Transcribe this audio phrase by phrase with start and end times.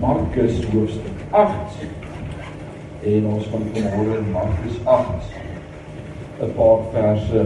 [0.00, 1.52] Markus hoofstuk 8.
[3.02, 5.40] En ons gaan vanmôre Markus 8
[6.42, 7.44] 'n paar verse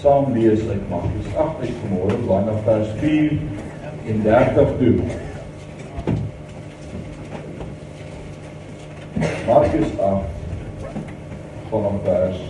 [0.00, 3.32] saam lees uit Markus 8 uit vanmôre, blaai na vers 4
[4.06, 4.94] en 30 toe.
[9.46, 10.24] Markus 8
[11.70, 12.40] vanaf vers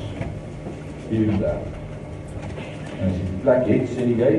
[1.09, 1.51] 34.
[3.01, 4.35] En as jy plek het, sê jy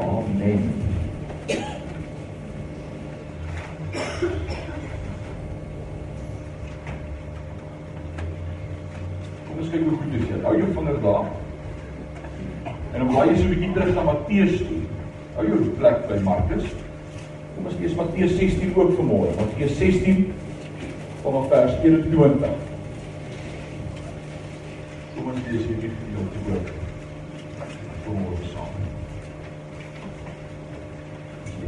[0.00, 0.85] Amen.
[9.70, 10.42] Hoe goed dit is.
[10.42, 11.24] Hou jou vinger daar.
[12.92, 14.82] En dan blaai jy so 'n bietjie terug na Matteus toe.
[15.34, 16.64] Hou jou plek by Markus.
[17.54, 19.34] Kom ons lees Matteus 16 ook vanmôre.
[19.40, 20.32] Matteus 16
[21.22, 22.48] vanaf vers 21.
[25.16, 26.66] Kom ons lees hierdie gedeelte ook.
[28.06, 28.72] Kom ons saam.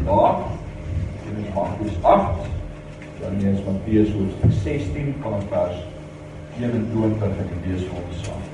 [0.04, 0.36] Daar
[1.26, 2.48] in Markus 8
[3.20, 5.97] dan lees Matteus hoofstuk 16 vanaf vers 21
[6.58, 8.46] en die lees vir ons saam.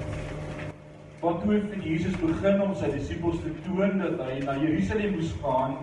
[1.23, 5.31] Want toe het Jesus begin om sy disippels te toon dat hy na Jerusalem moes
[5.41, 5.79] gaan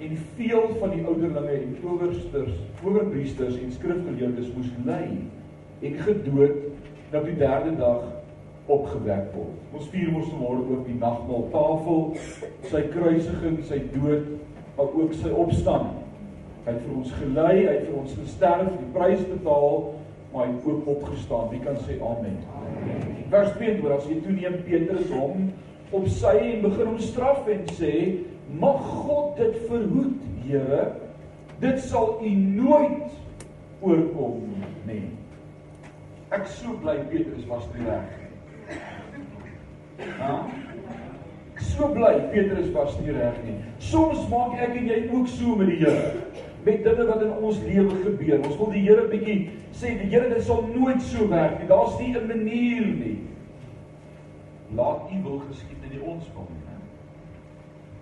[0.00, 5.02] en veel van die ouderlinge en owersters, owerpriesters en skrifgeleerdes moes ly
[5.84, 6.56] en gedood
[7.12, 8.08] dat die derde dag
[8.68, 9.60] opgewek word.
[9.76, 12.02] Ons vier mos môre ook die nagmaal tafel,
[12.72, 14.32] sy kruisiging, sy dood,
[14.76, 16.04] maar ook sy opstanding.
[16.64, 19.78] Hy het vir ons gelei, hy het vir ons gesterf, die prys betaal,
[20.32, 21.48] maar hy het ook opgestaan.
[21.50, 22.36] Wie kan sê amen?
[22.54, 23.24] Amen.
[23.28, 25.50] Vers 22 as jy toeneem Petrus hom
[25.90, 27.94] op sy en begin hom straf en sê:
[28.60, 30.16] "Mag God dit verhoed,
[30.48, 30.92] Here.
[31.60, 33.12] Dit sal u nooit
[33.80, 34.42] oorkom
[34.86, 35.08] nie."
[36.30, 38.08] Ek so bly Petrus was nie reg.
[40.18, 40.46] Ja.
[41.54, 43.56] Ek so bly Petrus was nie reg nie.
[43.78, 46.27] Soms maak ek en jy ook so met die Here.
[46.64, 48.38] Met dinge wat in ons lewe gebeur.
[48.44, 49.38] Ons wil die Here bietjie
[49.72, 51.68] sê die Here dit sal nooit so werk nie.
[51.68, 53.18] Daar's nie 'n manier nie.
[54.74, 56.64] Laat U wil geskied in die ons wil nie.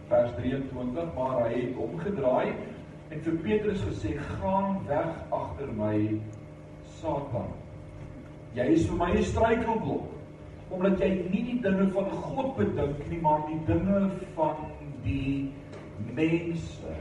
[0.08, 2.52] Vers 23, maar hy het omgedraai
[3.10, 6.20] en vir Petrus gesê: "Gaan weg agter my,
[6.84, 7.50] Satan.
[8.54, 10.16] Jy is vir my 'n struikelblok."
[10.68, 14.64] omdat jy nie die dinge van God bedink nie, maar die dinge van
[15.04, 15.52] die
[16.16, 16.94] mense.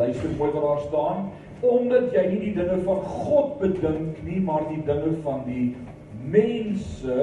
[0.00, 1.30] Luister mooi wat daar staan,
[1.60, 5.74] omdat jy nie die dinge van God bedink nie, maar die dinge van die
[6.32, 7.16] mense.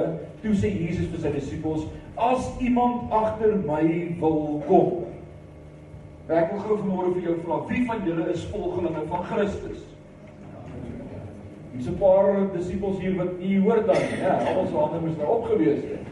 [0.43, 1.87] Toe sê Jesus vir sy disippels,
[2.21, 3.81] as iemand agter my
[4.21, 5.07] wil kom.
[6.27, 9.81] Ek wil gou vanmôre vir jou vra, wie van julle is volgelinge van Christus?
[11.73, 14.21] Dis 'n paar disippels hier wat nie hoor dan nie.
[14.21, 16.05] Ja, almal se hande moes nou opgewees het.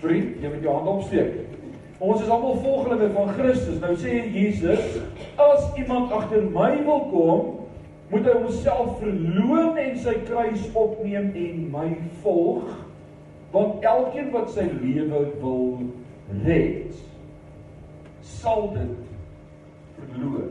[0.00, 1.57] Vriend, jy moet jou hande opsteek.
[1.98, 3.80] Ons is almal volgelinge van Christus.
[3.82, 5.00] Nou sê Jesus,
[5.34, 7.48] as iemand agter my wil kom,
[8.12, 11.88] moet hy homself verloën en sy kruis opneem en my
[12.22, 12.70] volg.
[13.50, 15.66] Want elkeen wat sy lewe wil
[16.46, 16.94] red,
[18.38, 18.94] sal dit
[19.98, 20.48] verloor.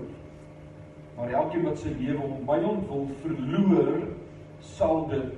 [1.18, 4.03] Maar elkeen wat sy lewe om my ontwil verloor,
[4.75, 5.31] sal dit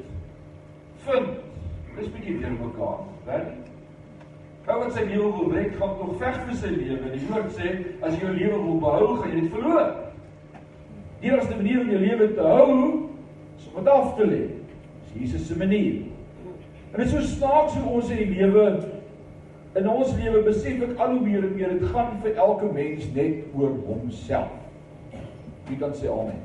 [1.05, 1.35] vind.
[1.99, 3.68] Dis bietjie deur mekaar, reg?
[4.69, 7.09] Ou wat sy lewe wil red, gaan tog veg vir sy lewe.
[7.15, 7.71] Die woord sê
[8.05, 9.89] as jy jou lewe wil behou, gaan jy dit verloor.
[11.19, 12.77] Die enigste manier om jou lewe te hou,
[13.57, 14.43] is om dit af te lê.
[15.01, 16.05] Dis Jesus se manier.
[16.93, 18.69] En dit is so snaaks hoe ons in die lewe
[19.77, 23.05] in ons lewe besef ek al hoe meer en meer dit gaan vir elke mens
[23.15, 24.55] net oor homself.
[25.69, 26.39] Wie kan sê amen?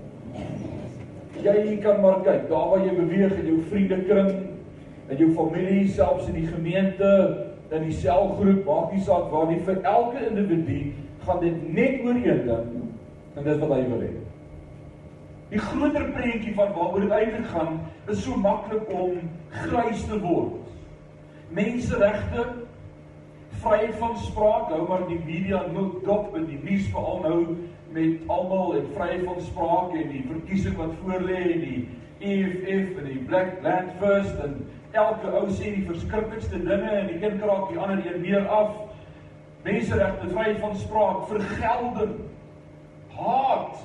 [1.45, 4.31] Jy kan maar kyk, daar waar jy beweeg in jou vriendekring,
[5.09, 7.11] in jou familie, selfs in die gemeente,
[7.71, 10.81] in die selgroep, maak nie saak waar nie vir elke individu
[11.25, 12.73] gaan dit net oor een ding
[13.35, 14.13] en dis wat hy wil hê.
[15.55, 17.81] Die groter prentjie van waaroor dit eintlik gaan,
[18.11, 19.19] is so maklik om
[19.55, 20.61] grys te word.
[21.55, 22.47] Menseregte,
[23.63, 27.39] vryheid van spraak, hou maar die media moet dop en die nuus veral nou
[27.95, 31.83] met almal en vryheid van spraak en die verkiesing wat voorlê en die
[32.25, 34.57] EFF en die Black Land First en
[34.95, 38.77] elke ou sê die verskriklikste dinge en die een kraak die ander een meer af.
[39.65, 42.15] Menseregte, vryheid van spraak, vergelding,
[43.17, 43.77] haat.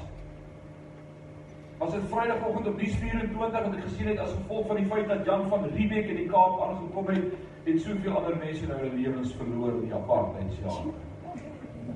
[1.79, 5.07] As dit Vrydagoggend op die 24 wat ek gesien het as gevolg van die feit
[5.07, 8.97] dat Jan van Riebeeck in die Kaap aangekom het, het soveel ander mense nou hulle
[8.97, 10.91] lewens verloor in die apartheidsjare.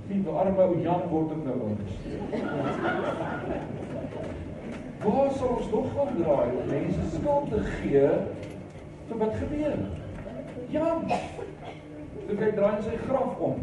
[0.07, 2.23] Sien, die arme ou Jan word dit nou ondersteun.
[5.03, 8.07] Waar sal ons nog gaan draai om mense skuld te gee
[9.13, 9.77] vir wat gebeur?
[10.73, 11.03] Jan.
[12.27, 13.59] Toe kyk draai sy graf om.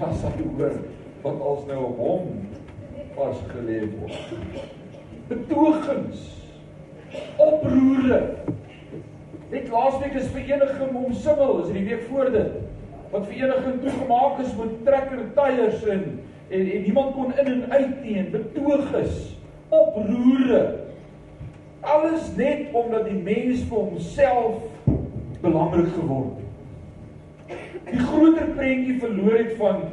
[0.00, 0.78] Wat sal jy hoor
[1.24, 2.26] wat ons nou op hom
[3.16, 4.60] vasgelê word.
[5.30, 6.26] Betogings.
[7.42, 8.20] Oproere.
[9.50, 12.56] Net laasweek is vereniging omsingel, is die week voor dit.
[13.12, 16.08] Wat vereniging toegemaak is met trekker tyres en
[16.46, 19.16] en niemand kon in en uit nie en betogiges,
[19.74, 20.60] oproere.
[21.86, 24.62] Alles net omdat die mens vir homself
[25.40, 26.46] belangrik geword het.
[27.86, 29.84] Die groter prentjie verloor het van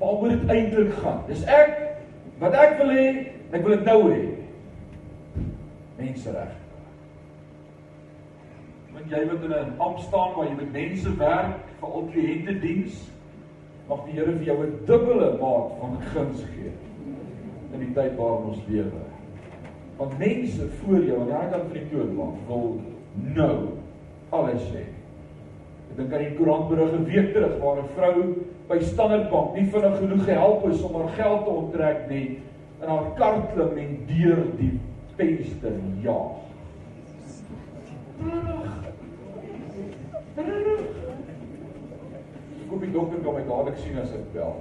[0.00, 1.22] waaroor dit eintlik gaan.
[1.30, 1.76] Dis ek
[2.42, 3.06] wat ek wil hê,
[3.54, 4.22] ek wil dit nou hê.
[6.00, 6.54] Mensereg.
[8.96, 12.58] Want jy wat in 'n amp staan waar jy met mense werk vir al kliënte
[12.60, 12.98] diens,
[13.88, 16.72] mag die Here vir jou 'n dubbele maat van guns gee
[17.72, 19.05] in die tyd waarin ons lewe.
[19.96, 22.80] Want mense voor jou aan die ander kant van die toonbank wil
[23.36, 23.56] nou
[24.36, 24.82] alles sê.
[25.90, 28.34] Ek dink aan die koerantberig 'n week terug waar 'n vrou
[28.68, 32.38] by Standard Bank nie vinnig genoeg gehelp is om haar geld te onttrek nie
[32.82, 34.80] en haar kar klim en deur die
[35.16, 35.72] venster
[36.02, 36.44] jaag.
[42.66, 44.56] Ek koop die dokter kom my dadelik sien as ek bel.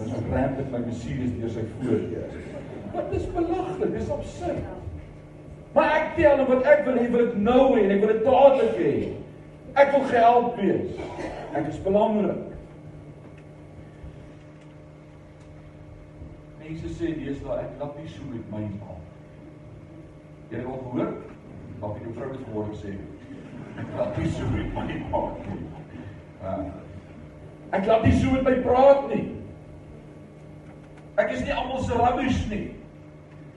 [0.00, 2.49] Ons ramp met my Mercedes deur sy voordeur.
[2.92, 4.78] Wat is belaglik, dis absurd.
[5.72, 8.12] Maar ek tel en wat ek wil hê wil ek nou hê en ek wil
[8.12, 8.94] dit dadelik hê.
[9.78, 10.96] Ek wil gehelp wees.
[11.54, 12.46] Ek is belangrik.
[16.58, 18.98] Mense sê deesdae ek lap nie so met my ma.
[20.50, 21.14] Jy het al gehoor?
[21.80, 22.96] Wat ek jou vrou het gehoor sê.
[23.78, 25.00] Ek lap nie so met my nie.
[26.40, 26.58] Uh,
[27.76, 29.24] ek laat nie so met my praat nie.
[31.20, 32.64] Ek is nie almal se rubbish nie.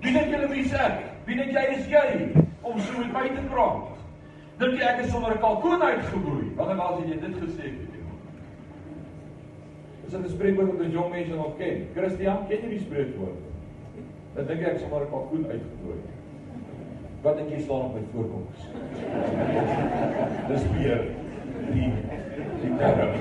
[0.03, 0.85] Wie dink julle wie sê?
[1.25, 2.07] Wie dink jy is jy
[2.61, 3.91] om so met my te praat?
[4.59, 6.51] Dink jy ek is sonder 'n kalkoen uitgebroei?
[6.55, 7.93] Wanneer was jy dit gesê het?
[10.03, 11.87] Dis 'n spreekwoord wat jong mense nog ken.
[11.95, 13.39] Christian, ken jy die spreekwoord?
[14.35, 15.99] Dan dink ek sommer 'n kalkoen uitgebroei.
[17.21, 18.59] Wat dink jy staan op my voorkoms?
[20.47, 21.01] Dis weer
[21.71, 21.91] die
[22.61, 23.11] die term.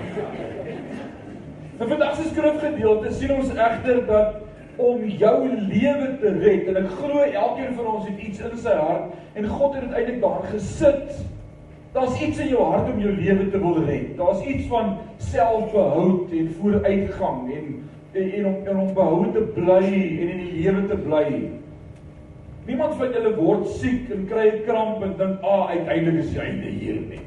[1.79, 4.35] Nou vandag se skrifgedeelte sien ons egter dat
[4.83, 8.75] om jou lewe te red en ek glo elkeen van ons het iets in sy
[8.79, 11.23] hart en God het dit eintlik daar gesit.
[11.93, 14.15] Daar's iets in jou hart om jou lewe te wil red.
[14.17, 14.95] Daar's iets van
[15.31, 17.73] selfbehoud en vooruitgang en
[18.13, 21.27] en, en om en om behou te bly en in die lewe te bly.
[22.67, 26.35] Niemand van julle word siek en kry 'n kramp en dink, "Ag, ah, uiteindelik is
[26.35, 27.25] jy einde hier nie."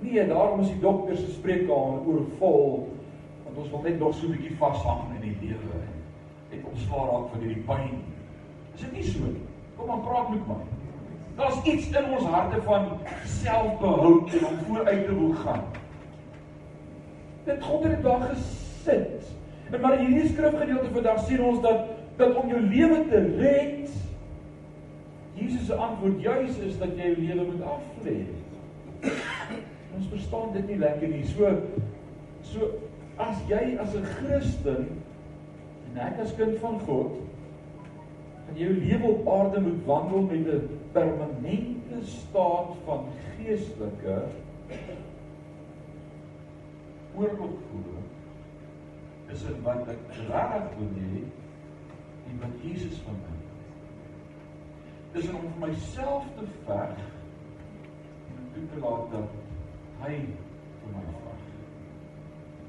[0.00, 2.88] Nee, daarom is die dokter se spreekkamer oorvol
[3.44, 5.69] want ons wil net nog so 'n bietjie vashang in die lewe
[6.70, 8.02] ontslaa raak van hierdie pyn.
[8.74, 9.46] Is dit nie so nie?
[9.76, 10.60] Kom aan praat met my.
[11.40, 12.88] Daar's iets in ons harte van
[13.24, 15.64] selfbehoud en om vooruit te wil gaan.
[17.44, 19.30] Dit God het dit daar gesit.
[19.70, 21.88] En maar hierdie skrifgedeelte vandag sien ons dat
[22.20, 23.88] dat om jou lewe te red
[25.40, 28.16] Jesus se antwoord juis is dat jy jou lewe moet aflê.
[29.96, 31.24] Ons verstaan dit nie lekker nie.
[31.32, 31.54] So
[32.44, 32.72] so
[33.16, 34.99] as jy as 'n Christen
[35.90, 37.18] En ek as kind van God
[38.46, 43.04] gaan jou lewe op aarde moet wandel met 'n permanente staat van
[43.36, 44.22] geestelike
[47.14, 48.02] oorlog voer.
[49.28, 51.22] Dis wat ek regtig wil hê
[52.30, 53.36] en wat Jesus van my.
[55.12, 56.96] Dis om vir myself te veg
[58.36, 59.28] en toe te laat dat
[60.00, 60.14] hy
[60.80, 61.44] vir my veg.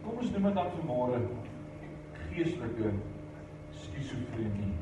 [0.04, 1.22] Kom ons doen dit dan vanmôre
[2.32, 2.94] geestelike
[3.92, 4.74] skizofrenie.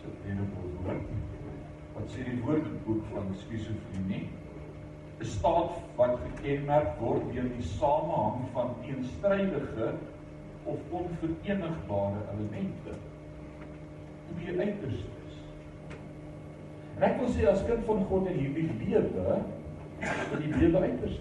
[0.00, 1.10] So dit is woord.
[1.94, 4.28] Wat sê die woordeboek van skizofrenie?
[5.20, 9.92] 'n Staat wat gekenmerk word deur die samehang van teenstrydige
[10.64, 12.96] of onverenigbare elemente.
[14.26, 15.04] Hoe jy uiters.
[16.96, 19.38] En ek wil sê as kind van God in hierdie lewe,
[20.02, 21.20] in die lewe uiters.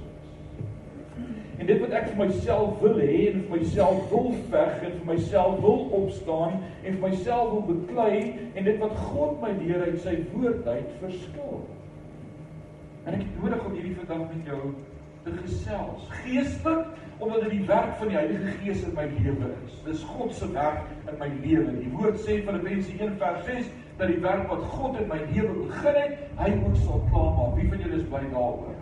[1.62, 5.10] En dit wat ek vir myself wil hê en vir myself wil veg en vir
[5.12, 8.16] myself wil opstaan en vir myself wil beklei
[8.56, 11.62] en dit wat God my leer uit sy woord uit verskil.
[13.06, 14.74] En ek het nodig om hierdie vandag met jou
[15.22, 16.10] te gesels.
[16.24, 19.80] Geestelik omdat dit die werk van die Heilige Gees in my lewe is.
[19.86, 21.76] Dis God se werk in my lewe.
[21.78, 26.06] Die woord sê in Filippense 1:6 dat die werk wat God in my lewe begin
[26.08, 27.54] het, hy ook sal klaarmaak.
[27.60, 28.81] Wie van julle is bly daaroor?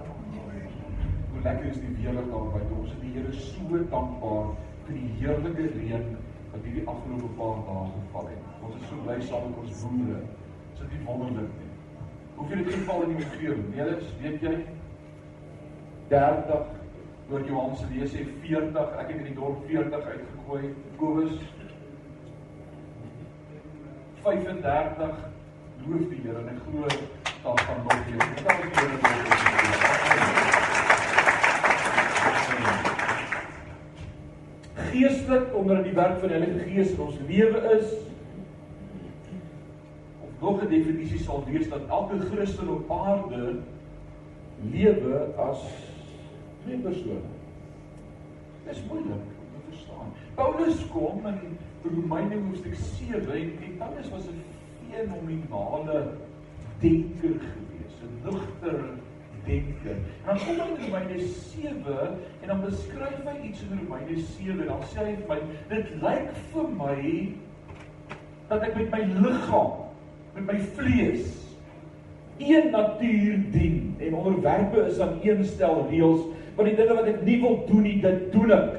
[1.39, 2.73] Hoe lekker is die weerlig daar buite.
[2.79, 4.47] Ons is die Here so dankbaar
[4.85, 6.07] vir die heerlike reën
[6.51, 8.49] wat hierdie afgelope paar dae geval het.
[8.67, 10.19] Ons is so bly saam met ons boere.
[10.73, 11.69] Is dit nie wonderlik nie?
[12.39, 13.63] Hoeveel het geval in die omgewing?
[13.75, 14.55] Nelis, weet jy?
[16.11, 16.75] 30
[17.29, 18.97] oor Johan se lees sê 40.
[18.99, 20.73] Ek het in die dorp 40 uitgegooi.
[20.99, 21.39] Kobus
[24.25, 25.23] 35
[25.85, 26.91] loof die Here en ek glo
[27.47, 28.27] daar gaan nog weer.
[28.27, 28.61] Dit gaan
[30.27, 30.38] die
[34.91, 37.91] geestelik onder die werk van die Heilige Gees in ons lewe is
[40.23, 43.55] of nog 'n definisie sal wees dat elke Christen op aarde
[44.71, 45.59] lewe as
[46.63, 47.29] twee persone.
[48.65, 50.11] Dit is moeilik om te verstaan.
[50.35, 54.43] Paulus kom in Romeine hoofstuk 7 en die Paulus was 'n
[54.89, 56.07] fenominale
[56.79, 58.79] denker gewees, 'n nugter
[59.49, 59.97] denker.
[59.97, 61.99] En dan kom hy in Romeine 7
[62.41, 65.39] en dan beskryf hy iets in Romeine 7 en dan sê hy vir my,
[65.73, 67.03] dit lyk vir my
[68.49, 69.85] dat ek met my liggaam,
[70.33, 71.35] met my vlees
[72.39, 76.21] een natuur dien en onderwerpe is aan een stel reëls,
[76.55, 78.77] want die dinge wat ek nie wil doen nie, dit doen ek.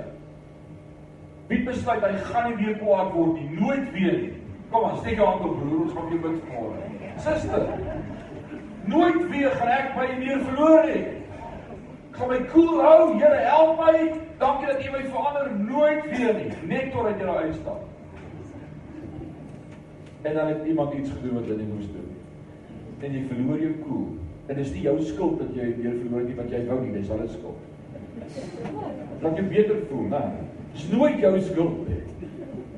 [1.50, 4.34] Wie besluit hy gaan nie weer kwaad word nie, nooit weer nie.
[4.70, 6.90] Kom aan, steek jou hand op broer, ons gaan jou bid môre.
[7.20, 7.89] Suster.
[8.84, 11.04] Nooit weer gaan ek my meer verloor nie.
[12.10, 14.12] Ek gaan my koel cool hou, Here help my.
[14.38, 17.84] Dankie dat U my verander nooit weer nie, net totdat jy daar uitstap.
[20.22, 22.18] En dan het iemand iets gedoen wat hy nie moes doen nie.
[23.00, 23.84] En jy verloor jou koel.
[23.86, 24.20] Cool.
[24.50, 26.80] En dit is nie jou skuld dat jy weer verloor het nie, want jy wou
[26.82, 27.60] nie, dis 'n skuld.
[29.22, 30.22] Laat jou beter voel, né?
[30.72, 32.02] Dis nooit jou skuld nie.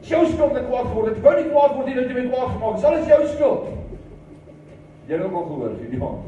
[0.01, 1.15] Dis jou skuld dat kwaad word.
[1.15, 2.75] Dit wou nie kwaad word nie dat jy my kwaad gemaak.
[2.75, 3.65] Dis alles jou skuld.
[5.09, 6.21] Jy het ook al gehoor, hierdie man.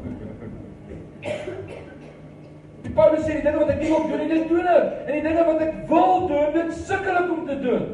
[2.85, 4.89] Die Paulus sê die dinge wat ek nie wil doen nie, dit doen ek.
[5.05, 7.87] En die dinge wat ek wil doen, dit sukkel ek om te doen.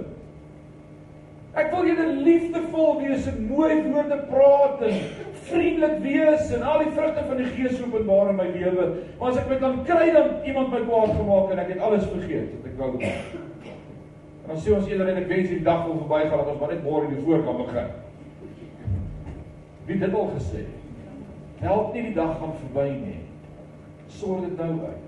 [1.62, 5.00] Ek wil julle liefdevol wees en mooi woorde praat en
[5.50, 8.86] vriendelik wees en al die vrugte van die Gees openbaar in my lewe.
[9.20, 12.08] Maar as ek met dan kry dan iemand my kwaad gemaak en ek het alles
[12.08, 13.04] vergeet wat ek wou doen.
[14.42, 16.72] En dan sê ons eerder en ek wens die dag wil verbygaan dat ons maar
[16.72, 17.92] net môre die voor kan begin.
[19.92, 20.66] Wie dit al gesê?
[21.60, 23.20] Help nie die dag gaan verby nie.
[24.08, 25.02] Sorg dit nou uit.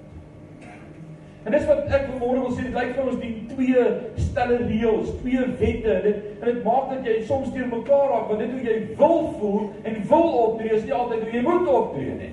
[1.43, 3.85] En dis wat ek vanmôre wil sê, dit lyk vir ons die twee
[4.25, 5.95] stelle reëls, twee wette.
[6.05, 9.25] Dit en dit maak dat jy soms teer mekaar raak, want dit hoe jy wil
[9.39, 12.31] voel en wil optree is nie altyd hoe jy moet optree nie.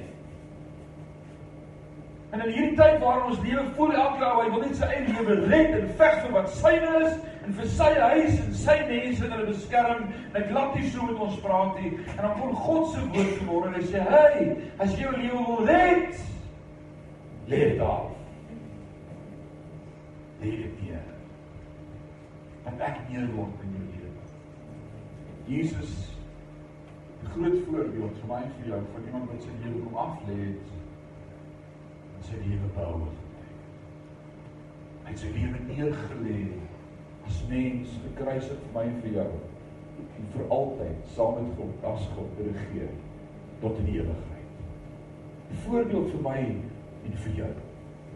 [2.30, 5.06] En in hierdie tyd waarin ons lewe, voel elke ou hy wil net sy eie
[5.06, 7.14] lewe red en veg vir wat syne is
[7.50, 10.04] en vir sy huis en sy mense en hulle beskerm.
[10.30, 11.90] En ek laat nie so met ons praat nie.
[12.14, 15.42] En dan kom God se woord vanmôre en hy sê: "Hey, as jy jou lewe
[15.48, 16.20] wil red,
[17.50, 18.06] leef daar."
[20.40, 21.02] Leef hier.
[22.70, 24.12] En ek meer word in jou lewe.
[25.50, 25.96] Jesus
[27.20, 30.36] die groot voorbeeld vir my en vir jou van iemand wat sy lewe kom aflê
[30.46, 30.76] het
[32.24, 33.08] sy lewe bou.
[35.04, 36.69] Hy het sy lewe neergelê as
[37.50, 39.30] mens gekruisig vir my en vir jou
[40.20, 42.92] en vir altyd saam met God as God regeer
[43.60, 44.46] tot in die ewigheid.
[45.64, 47.50] Voorbeeld vir my en vir jou.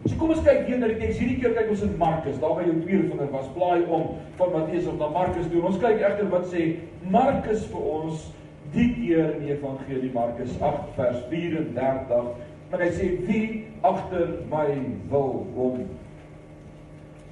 [0.05, 1.19] So kom ons kyk weer na die teks.
[1.19, 2.39] Hierdie keer kyk ons in Markus.
[2.41, 5.63] Daar by jou tweede vinger was blaai om van Matteus of na Markus toe.
[5.65, 6.65] Ons kyk egter wat sê
[7.13, 8.27] Markus vir ons
[8.73, 12.35] die keer in die evangelie Markus 8 vers 34
[12.71, 13.47] Maar hy sê wie
[13.85, 14.67] agter my
[15.11, 15.83] wil kom.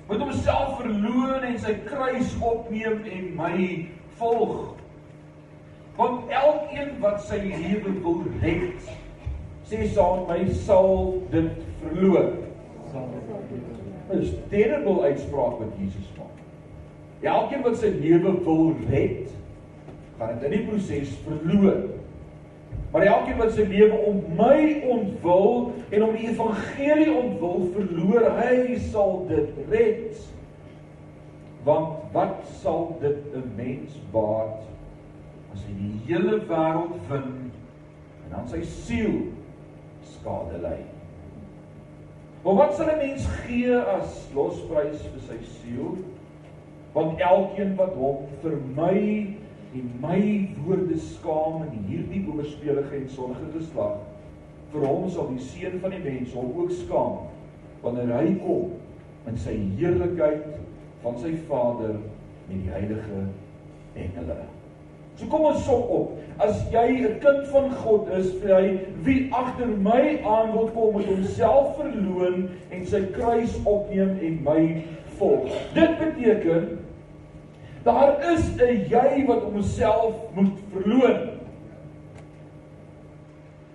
[0.07, 3.67] Moet homself verloon en sy kruis opneem en my
[4.19, 4.73] volg.
[5.95, 8.89] Want elkeen wat sy lewe wil red,
[9.69, 11.51] sê saam my sal dit
[11.83, 12.33] verloor.
[14.09, 16.37] Dit is 'n terrible uitspraak wat Jesus maak.
[17.21, 19.31] Elkeen wat sy lewe wil red,
[20.17, 22.02] gaan dit in die proses verloor.
[22.93, 24.57] Maar elkeen wat sy lewe om my
[24.93, 30.19] ontwil en om die evangelie ontwil verloor, hy sal dit red.
[31.65, 34.61] Want wat sal dit 'n mens baat
[35.53, 37.49] as hy die hele wêreld wen
[38.25, 39.33] en dan sy siel
[40.13, 40.85] skade ly?
[42.43, 45.97] Maar wat sal 'n mens gee as losprys vir sy siel?
[46.93, 49.33] Want elkeen wat hom vir my
[49.73, 54.01] en my woorde skaam in hierdie oorspelige en sondige geslag
[54.73, 57.21] vir hom sal die seun van die mens hom ook skaam
[57.83, 58.73] wanneer hy kom
[59.29, 60.45] in sy heerlikheid
[61.03, 61.95] van sy Vader
[62.49, 63.23] en die heilige
[63.99, 64.43] engele.
[65.19, 66.13] So kom ons som op.
[66.41, 70.95] As jy 'n kind van God is, vir hy wie agter my aan wil kom
[70.97, 74.83] met homself verloon en sy kruis opneem en my
[75.19, 75.51] volg.
[75.73, 76.79] Dit beteken
[77.83, 81.29] Daar is 'n jy wat homself moet verloon.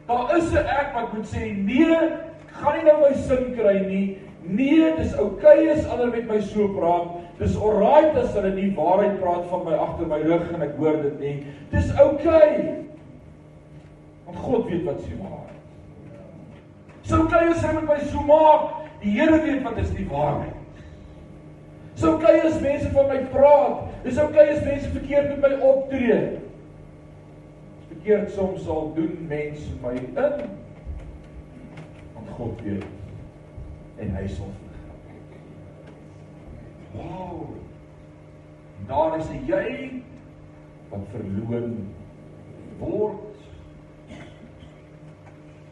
[0.06, 1.98] Daar is 'n ek wat moet sê nee,
[2.46, 4.18] gaan nie nou my sin kry nie.
[4.42, 7.08] Nee, dis oukei okay as ander met my so praat.
[7.38, 11.02] Dis alright as hulle nie waarheid praat van my agter my rug en ek hoor
[11.02, 11.46] dit nie.
[11.70, 12.52] Dis oukei.
[12.54, 12.74] Okay.
[14.24, 15.52] Want God weet wat sy maak.
[17.02, 18.72] Sou oukei okay as hy met my so maak.
[19.02, 20.56] Die Here weet wat is die waarheid.
[21.94, 23.87] Sou oukei okay as mense van my praat.
[24.02, 26.18] Dis oukei okay as mense verkeerd met my optree.
[27.88, 30.46] Verkeerd soms sal doen mense my in.
[32.14, 32.86] Want God weet
[33.98, 35.40] en hy sal vergewe.
[36.94, 37.48] Wow.
[38.86, 39.64] Daar is jy
[40.88, 41.74] wat verloon
[42.78, 43.24] word.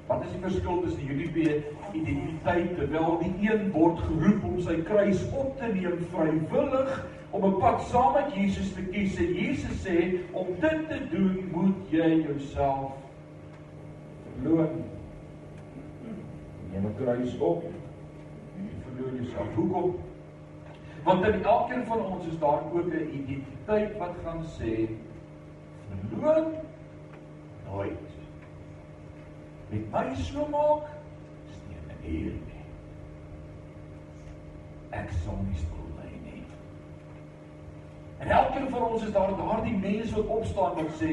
[0.07, 1.55] Wat is die verskil tussen hierdie twee
[1.93, 2.75] identiteite?
[2.79, 6.99] Terwyl die een word geroep om sy kruis op te neem vrywillig
[7.37, 9.17] om 'n pad saam met Jesus te kies.
[9.17, 9.97] En Jesus sê
[10.33, 12.93] om dit te doen, moet jy jouself
[14.41, 14.85] verloon.
[16.71, 17.65] Neem 'n kruis op
[18.83, 19.55] verloor jouself.
[19.55, 19.95] Hoekom?
[21.05, 24.89] Want in elkeen van ons is daar ook 'n identiteit wat gaan sê
[26.09, 26.47] verloor
[27.67, 28.09] nooit.
[29.69, 30.89] Met my so maak
[31.51, 32.65] is nie 'n eer nie.
[34.91, 35.86] Ek sal nie stil.
[38.19, 41.11] En elkeen van ons is daar daardie mense wat opstaan wat sê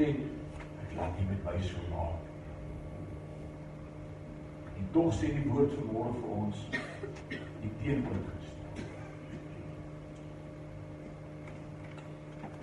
[0.84, 2.30] ek laat nie met my so maak.
[4.78, 6.64] En tog sê die woord vanmôre vir ons
[7.64, 8.88] die teenoor gestel.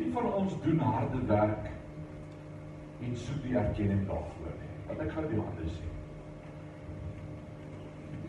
[0.01, 1.71] Wie van ons doen harde werk
[3.01, 4.75] en soek die erkenning daarvoor nie?
[4.89, 6.00] Wat ek gaan die hande sê.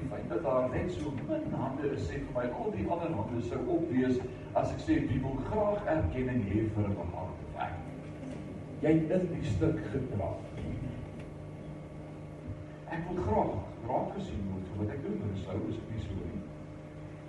[0.01, 3.41] Die feit dat daar net so min hande sê vir my al die ander hande
[3.47, 4.19] sou opwees
[4.53, 7.79] as ek sê wie wil graag erkenning hê vir 'n harde werk.
[8.81, 10.31] Jy het in die stuk gedra.
[12.91, 13.53] Ek wil graag
[13.87, 16.41] raak gesien word vir wat ek doen, maar sou is dit nie so nie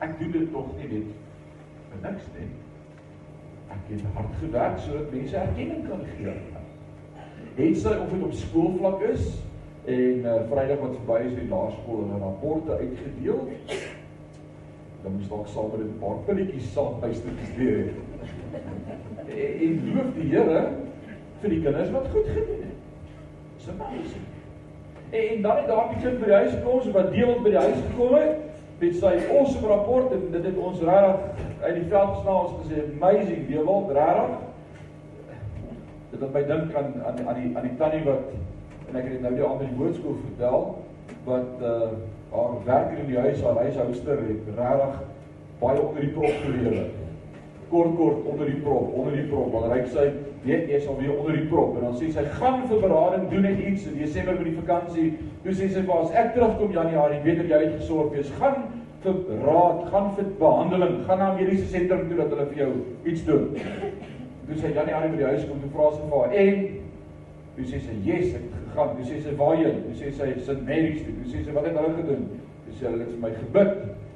[0.02, 1.11] ek doen dit tog nie net
[1.91, 2.49] vir niks nie.
[3.73, 6.35] Ek het hard gewerk sodat mense erkenning kan gee.
[7.57, 9.28] Het sy of dit op skoolvlak is
[9.84, 13.40] en uh, Vrydag wat verby is die laerskool hulle rapporte uitgedeel.
[15.02, 17.88] Dan moes dalk saam met 'n paar pilletjies saam bystukies leer.
[19.26, 20.62] En loof die Here
[21.40, 22.78] vir die kinders wat goed gedoen het.
[23.56, 24.28] Dis amazing.
[25.10, 27.80] En dan het daar 'n kind by die huis gekom, wat deel by die huis
[27.88, 32.40] gekom het met sy awesome rapport en dit het ons regtig uit die veld geslaan
[32.40, 34.32] ons gesê amazing die wil regtig
[36.10, 38.32] dit het my dink aan aan aan die aan die tannie wat
[38.93, 40.67] en ek het nou die ander die woordskool vertel
[41.28, 41.93] wat uh
[42.33, 45.00] haar werker in die huis haar huishouster het regtig
[45.61, 46.85] baie onder die prop gelewe
[47.69, 50.07] kort kort onder die prop onder die prop want hy sê
[50.45, 51.76] weet jy sal weer onder die prop.
[51.76, 53.87] En dan sê sy gaan vir berading doen net iets.
[53.91, 55.09] In Desember met die vakansie
[55.45, 58.33] toe sê sy vir as ek terugkom Januarie weet ek jy het gesorg wees.
[58.41, 58.65] Gaan
[59.05, 60.97] vir raad gaan vir behandeling.
[61.07, 62.71] Gaan na mediese sentrum toe dat hulle vir jou
[63.13, 63.49] iets doen.
[64.49, 66.65] Toe sê Januarie by die huis kom toe vra sy vir haar en
[67.56, 70.60] toe sê sy yes ek het gegaan toe sê sy waarheen toe sê sy St
[70.69, 72.25] Mary's toe toe sê sy wat het hulle gedoen
[72.67, 73.73] toe sê hulle het vir my gebid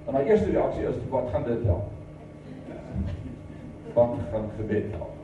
[0.06, 1.86] en haar eerste reaksie is wat gaan dit help
[3.96, 5.16] wat gaan gebed help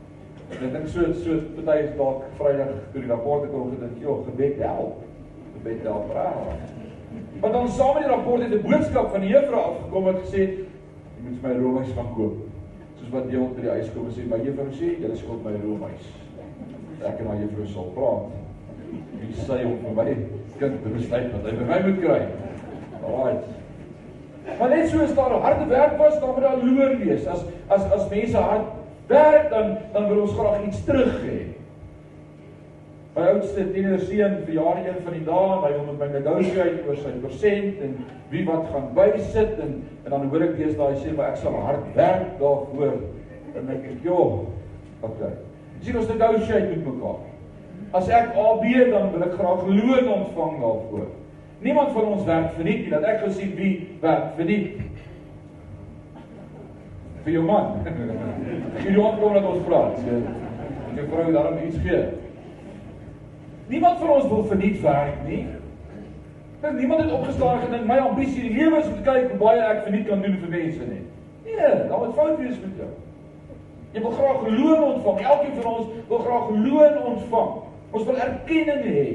[0.52, 4.22] En ek dink so so party is dalk Vrydag toe die rapporte kom gedink, "Jo,
[4.26, 4.98] gebed help."
[5.54, 6.56] Gebed help raai.
[7.40, 10.38] Maar dan saam met die rapport het 'n boodskap van die juffrou afgekom wat gesê
[10.40, 10.54] het,
[11.16, 12.36] "Jy moet my roomys gaan koop."
[12.98, 15.52] Soos wat deel by die huis kom en sê, "My juffrou sê, jy skuld my
[15.52, 16.21] roomys."
[17.02, 18.30] Ek en my juffrou sal praat.
[19.18, 20.14] Wie sê hom vir my
[20.60, 22.20] kind besluit wat hy vir my moet kry?
[23.02, 23.40] Alraai.
[24.58, 27.26] Maar net so is daar harde werk was, dan moet daar loon wees.
[27.26, 28.70] As as as mense hard
[29.10, 31.40] werk dan dan wil ons graag iets terug hê.
[33.12, 36.96] My oudste tienerseun verjaar een van die dae en hy wil met my negotiate oor
[36.96, 37.98] sy persent en
[38.32, 41.58] wie wat gaan bysit en en dan hoor ek eers daai sê maar ek sal
[41.66, 42.94] hard werk daarvoor
[43.60, 44.46] en ek sê joh,
[45.04, 45.34] okay.
[45.82, 47.20] Sien ons negotiate met mekaar.
[47.92, 51.08] As ek AB dan wil ek graag loon ontvang daarvoor.
[51.62, 54.88] Niemand van ons werk vir niks nie, dat ek gesien wie werk vir niks
[57.22, 57.84] vir jou man.
[58.82, 60.00] Jy moet kom dat ons praat.
[60.96, 62.00] Jy vrou daarom iets gee.
[63.70, 65.44] Niemand van ons wil verniet werk nie.
[66.62, 69.38] Want niemand het opgestaan gedink my ambisie in die lewe is om te kyk hoe
[69.40, 71.00] baie ek verniet kan doen vir mense nie.
[71.46, 72.90] Nee, daar moet fout wees met jou.
[73.92, 75.20] Jy wil graag loon ontvang.
[75.20, 77.52] Elkeen van ons wil graag loon ontvang.
[77.92, 79.06] Ons wil erkenning hê.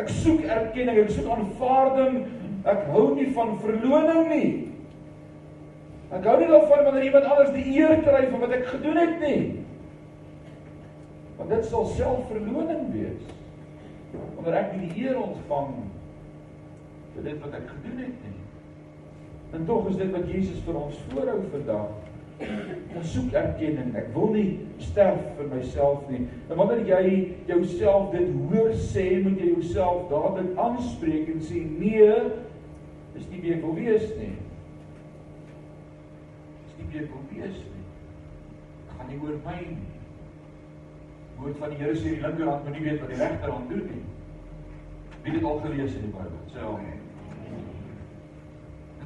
[0.00, 2.22] Ek soek erkenning, ek soek aanvaarding.
[2.68, 4.52] Ek hou nie van verloning nie.
[6.12, 9.14] Ek hou nie daarvan wanneer iemand anders die eer kry vir wat ek gedoen het
[9.20, 9.40] nie.
[11.38, 13.32] Want dit sal selfverloning wees.
[14.36, 15.74] Wanneer ek nie die eer ontvang
[17.12, 18.38] vir dit wat ek gedoen het nie.
[19.52, 22.11] En tog is dit wat Jesus vir ons voorhou vandag.
[22.96, 23.92] Ons soek erkenning.
[23.98, 24.46] Ek wil nie
[24.82, 26.24] sterf vir myself nie.
[26.48, 27.02] En wanneer jy
[27.50, 32.08] jouself dit hoor sê, moet jy jouself dadelik aanspreek en sê nee,
[33.16, 34.34] dis nie wie ek wil wees nie.
[36.66, 37.86] Dis nie wie ek wil wees nie.
[38.76, 39.90] Dit gaan nie oor my nie.
[41.42, 44.04] Woord van die Here sê die linkerhand moet nie weet wat die regterhand doen nie.
[45.22, 46.44] Wie het al gelees in die Bybel?
[46.54, 47.01] Sê amen.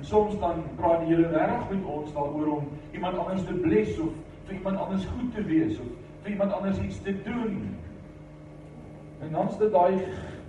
[0.07, 4.13] Soms dan praat die Here reg met ons daaroor om iemand anders te bless of
[4.47, 5.89] vir iemand anders goed te wees of
[6.23, 7.57] vir iemand anders iets te doen.
[9.21, 9.99] En dan sit daai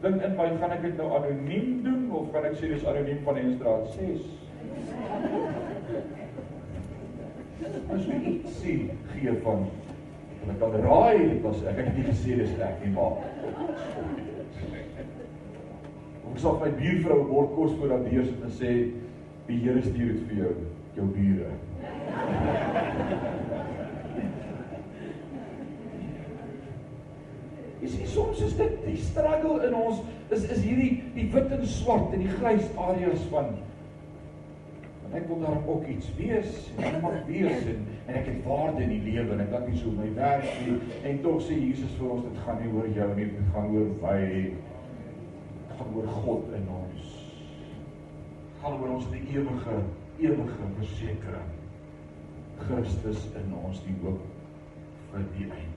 [0.01, 3.23] ding in my, gaan ek dit nou anoniem doen of kan ek sê dis anoniem
[3.25, 4.29] van Enstraat 6?
[7.95, 9.65] As jy iets sien gee van
[10.43, 13.17] en ek kan raai dit was ek het nie gesê dis ek nie maar
[16.27, 18.71] Ons sal my buurvrou 'n bord kos voor haar deur sit en sê
[19.47, 20.53] Die Here stuur dit vir jou,
[20.97, 21.51] jou bure.
[27.79, 30.01] Is dit soms is dit die struggle in ons
[30.35, 33.53] is is hierdie die wit en swart en die grys areas van
[35.07, 38.41] en ek wil daar ook iets wees en ek mag wees en en ek het
[38.47, 40.75] waarde in die lewe en ek kan nie so my werk nie
[41.07, 43.93] en tog sê Jesus vir ons dit gaan nie oor jou nie dit gaan oor
[44.03, 47.16] my dit gaan oor God in ons
[48.63, 49.81] oor ons die ewige
[50.17, 51.49] ewige versekering.
[52.65, 54.21] Christus in ons die hoop
[55.11, 55.75] vir die einde.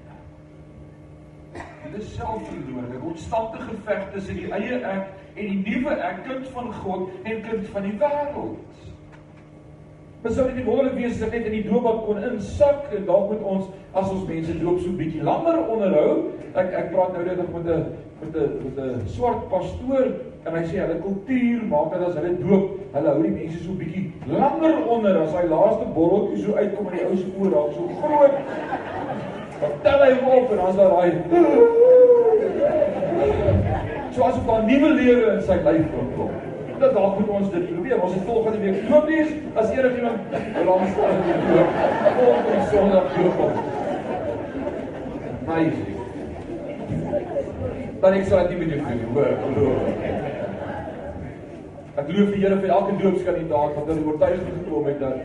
[1.85, 6.49] Dit is selfverloring, 'n konstante geveg tussen die eie ek en die nuwe ek, kind
[6.49, 8.89] van God en kind van die wêreld.
[10.23, 13.43] Ons sou nie wonderlik wees dit net in die doopbad kon insak en dalk moet
[13.43, 16.33] ons as ons mense doop so bietjie langer onderhou.
[16.55, 17.87] Ek ek praat nou net met 'n
[18.21, 20.13] met 'n met 'n swart pastoor
[20.45, 23.71] en hy sê hulle kultuur maak dat as hulle doop, hulle hou die mense so
[23.77, 27.71] bietjie langer onder as hy laaste borreltjie so uitkom en die ou se oor raak
[27.77, 28.37] so groot.
[29.61, 31.11] Dan tel hy op en dan is daar daai
[34.15, 36.31] So as 'n nuwe lewe in sy lyf kom.
[36.79, 38.03] Dat dalk moet ons dit probeer.
[38.03, 40.19] Ons het volgende week doopdiens as enigiemand
[40.65, 41.69] langs staan in die doop.
[42.17, 43.59] Volgende Sondag doop ons.
[45.47, 45.99] Amazing.
[48.01, 50.00] Dan ek sal dit nie met jou doen, hoor, glo.
[52.01, 55.17] Ek glo vir Here vir elke doopskandidaat wat hulle oortuiging gekom het dat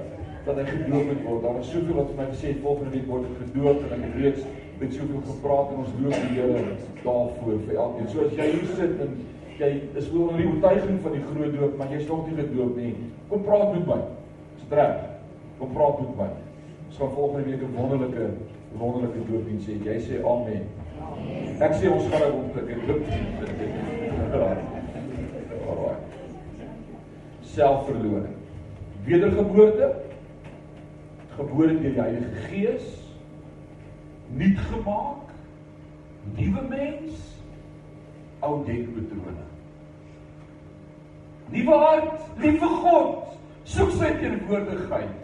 [0.45, 1.43] dat hy gedoop moet word.
[1.45, 4.01] Daar is soveel wat vir my gesê het volgende week word ek gedoop en ek
[4.03, 4.41] het reeds
[4.81, 6.59] met soveel gepraat en ons loof die Here
[7.05, 8.07] daarvoor vir elkeen.
[8.11, 9.11] So as jy hier sit en
[9.61, 9.69] jy
[10.01, 12.93] is wel onder die oortuiging van die groot doop, maar jy's nog nie gedoop nie,
[13.31, 13.99] kom praat met my.
[14.65, 14.95] Strek.
[15.61, 16.29] Kom praat met my.
[16.89, 18.23] Ons gaan volgende week 'n wonderlike
[18.75, 19.75] wonderlike doopdiens hê.
[19.87, 20.63] Jy sê amen.
[21.63, 23.03] Ek sê ons gaan nou ontlik en doop.
[25.71, 26.04] Alraai
[27.55, 28.35] selfverloning.
[29.05, 29.91] Wedergeboorte,
[31.35, 32.85] gebore deur die Heilige Gees,
[34.35, 35.33] nuut gemaak,
[36.35, 37.19] nuwe mens,
[38.45, 39.45] ou denkpatrone.
[41.53, 43.35] Nuwe hart, lieve God,
[43.69, 45.21] soek sy teenwoordigheid.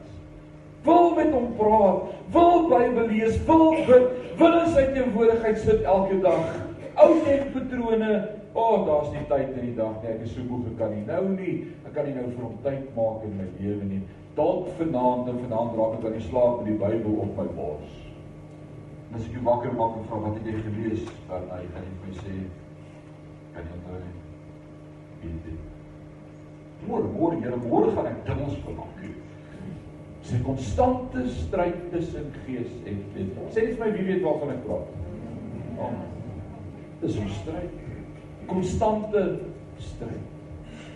[0.85, 6.21] Wil met hom praat, wil Bybel lees, wil bid, wil in sy teenwoordigheid sit elke
[6.23, 6.70] dag.
[6.95, 10.10] Ou denkpatrone O, oh, daar's nie tyd in die dag nie.
[10.12, 11.54] Ek is so moeg, ek kan nie nou nie.
[11.88, 14.01] Ek kan nie nou vir hom tyd maak in my lewe nie.
[14.36, 17.95] Dalk vanaand en vanaand raak ek aan die slaap met die Bybel op my bors.
[19.08, 21.88] En as ek jou wakker maak en vra wat het jy gelees, dan hy gaan
[21.88, 22.36] net my sê
[23.56, 24.04] kan jy onthou.
[25.23, 25.49] Dit.
[26.89, 29.04] Môre, môre, Here, môre gaan ek dikwels vermaak.
[30.21, 33.32] Dis 'n konstante stryd tussen gees en vlees.
[33.56, 34.97] Sê net vir my wie weet waarvan ek praat.
[35.80, 35.93] Oh,
[37.01, 37.81] dis 'n stryd
[38.51, 39.39] konstante
[39.77, 40.27] stryd.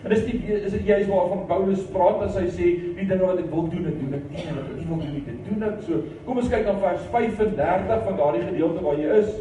[0.02, 3.40] En dis die is dit juist waarvan Paulus praat as hy sê die dinge wat
[3.42, 5.66] ek wil doen, ek doen ek nie en wat ek nie wil doen, ek doen
[5.66, 6.02] ek so.
[6.26, 9.32] Kom ons kyk dan vers 35 van daardie gedeelte waar jy is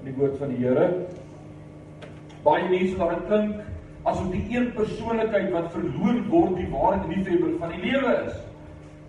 [0.00, 0.88] in die woord van die Here.
[2.46, 3.62] Baie mense daarin klink
[4.06, 8.36] asof die een persoonlikheid wat verloor word die ware liefhebber van die lewe is.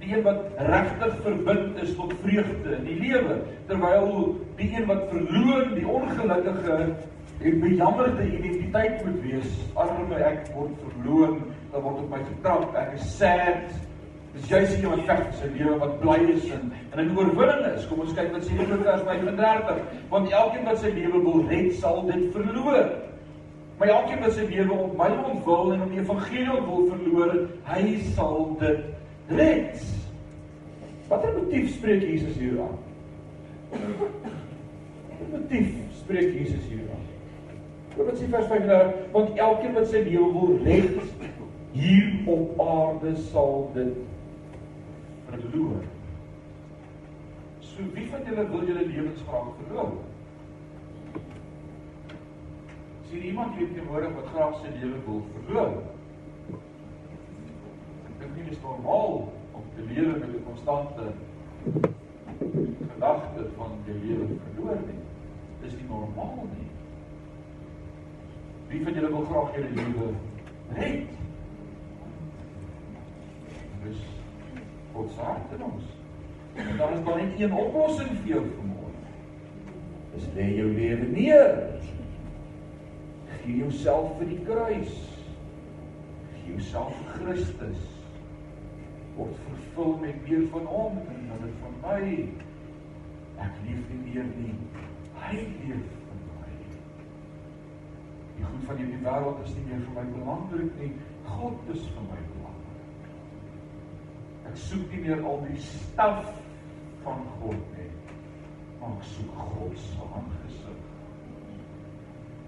[0.07, 5.01] Die een wat regtig verbind is tot vreugde in die lewe, terwyl die een wat
[5.09, 6.77] verloor, die ongelukkige
[7.41, 9.49] en bejammerde identiteit moet wees.
[9.75, 11.33] Arme ek word verloor,
[11.73, 12.77] dan word op my getrap.
[12.79, 13.65] Ek is sad.
[14.37, 17.67] Dis jy sien iemand veg vir sy lewe wat bly is en en 'n oorwinning
[17.73, 17.87] is.
[17.89, 19.81] Kom ons kyk wat sê die vers 35.
[20.09, 22.87] Want elkeen wat sy lewe wil red, sal dit verloor.
[23.77, 27.99] Maar elkeen wat sy lewe op my ontwil en om die evangelie wil verloor, hy
[28.15, 28.95] sal dit
[29.27, 29.81] red.
[31.07, 32.77] Watter motief spreek Jesus hier aan?
[33.71, 37.05] Watter motief spreek Jesus hier aan?
[37.97, 39.11] Wat sê vers 35?
[39.11, 40.99] Want elkeen wat sy lewe wil red,
[41.73, 43.95] hier op aarde sal dit
[45.29, 45.81] verloor.
[47.59, 49.95] So wie van julle wil julle lewens graag verloor?
[53.09, 55.77] Sien iemand hier teenwoordig wat graag sy lewe wil verloor?
[58.49, 61.03] Dis normaal om te lewe met 'n konstante
[62.91, 64.99] gedagte van die lewe verloor nie.
[65.61, 66.69] Dis nie normaal nie.
[68.67, 70.07] Wie van julle wil graag julle lewe
[70.73, 71.09] red?
[73.83, 73.97] Dis
[74.93, 75.83] God se hart in ons.
[76.55, 79.03] En dan is daar net een oplossing vir jou vanmôre.
[80.13, 81.81] Dis lê jou lewe neer.
[83.43, 84.97] Gee jouself vir die kruis.
[86.33, 87.96] Gee jouself vir Christus.
[89.17, 92.01] Word vervul met meer van hom en minder van my.
[93.41, 94.55] Ek leef nie meer nie.
[95.17, 96.51] Hy leef in my.
[98.37, 100.91] Die goed van hierdie wêreld is nie meer vir my belangrik nie.
[101.27, 103.07] God is vir my belangrik.
[104.51, 106.29] Ek soek nie meer al die staf
[107.03, 107.89] van God nie.
[108.79, 110.83] Maar ek soek God se aangesig.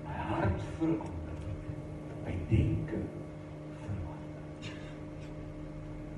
[0.05, 1.41] My hart verander.
[2.25, 3.01] My denke
[3.81, 4.75] verander.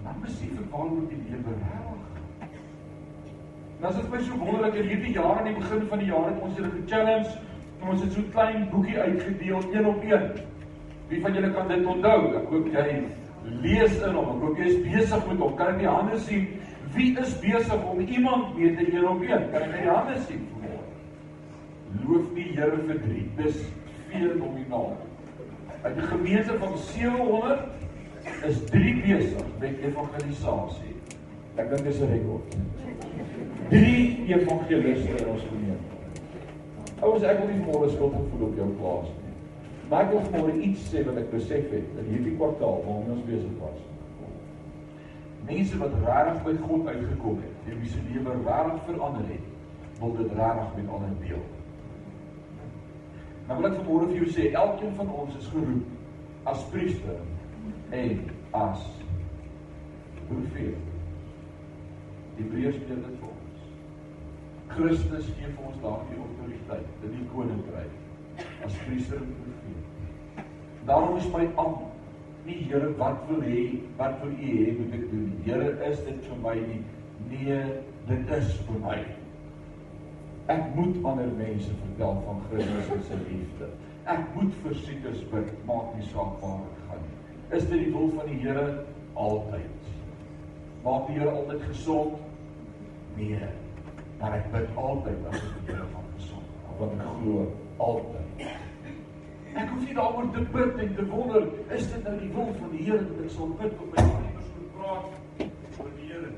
[0.03, 1.99] Dan besef ek waaroor die lewe gaan.
[3.81, 6.27] Nou as dit my so wonderlik in hierdie jaar aan die begin van die jaar
[6.29, 7.31] het ons julle ge-challenge
[7.81, 10.25] en ons het so 'n klein boekie uitgedeel een op een.
[11.07, 12.35] Wie van julle kan dit onthou?
[12.37, 13.03] Ek hoop jy
[13.61, 14.35] lees in hom.
[14.35, 15.55] Ek hoop jy is besig met hom.
[15.55, 16.47] Kan ek die hande sien
[16.93, 19.43] Wie is besig om iemand mee te een op een?
[19.51, 20.47] Kan jy die hande sien?
[22.03, 23.23] Loof die Here vir drie.
[23.37, 23.61] Dis
[24.09, 24.97] fenomenaal.
[25.81, 27.59] Uit 'n gemeente van 700
[28.47, 30.95] is drie besig met evangelisasie.
[31.55, 32.55] Ek dink dis 'n rekord.
[33.69, 35.89] Drie evangeliste in ons gemeente.
[37.01, 39.35] Ouers, ek wil nie môre skuld voel op jou plaas nie.
[39.89, 43.25] Maar ek wil môre iets sê wat ek besef het in hierdie kwartaal waarmee ons
[43.25, 43.79] besig was
[45.51, 49.49] mense wat regtig by God uitgekom het, wie se lewe regtig verander het,
[49.99, 51.43] wil dit regtig met ander deel.
[53.47, 57.17] Nou wil ek vanmôre vir jou sê, elkeen van ons is geroep as priester
[57.91, 58.19] en
[58.57, 58.87] as
[60.27, 60.89] profeet.
[62.37, 63.63] Hebreërs sê dit vir ons.
[64.71, 70.45] Christus gee vir ons daardie autoriteit in die koninkryk as priester en profeet.
[70.87, 71.91] Daarom is my ampt
[72.45, 73.63] nie Here wat wil hê
[73.97, 76.79] wat wil u hê moet ek doen Here is dit vir my nie
[77.29, 77.59] nee
[78.07, 78.97] dit is vir my
[80.49, 83.69] ek moet ander mense vertel van Christus se liefde
[84.15, 86.80] ek moet vir siekes bid maak nie saak waar nie
[87.51, 88.67] is dit die wil van die Here
[89.13, 89.89] altyd.
[90.83, 92.15] Maak die Here altyd gesond?
[93.15, 93.51] Nee.
[94.19, 97.47] Maar ek bid altyd as ek die Here van gesond want ek glo.
[97.77, 98.45] Altyd.
[99.51, 102.71] Ek hoef nie daaroor te bid en te wonder, is dit nou die wil van
[102.75, 105.05] die Here dat ek sal bid op my ander persoon praat
[105.81, 106.31] oor die Here?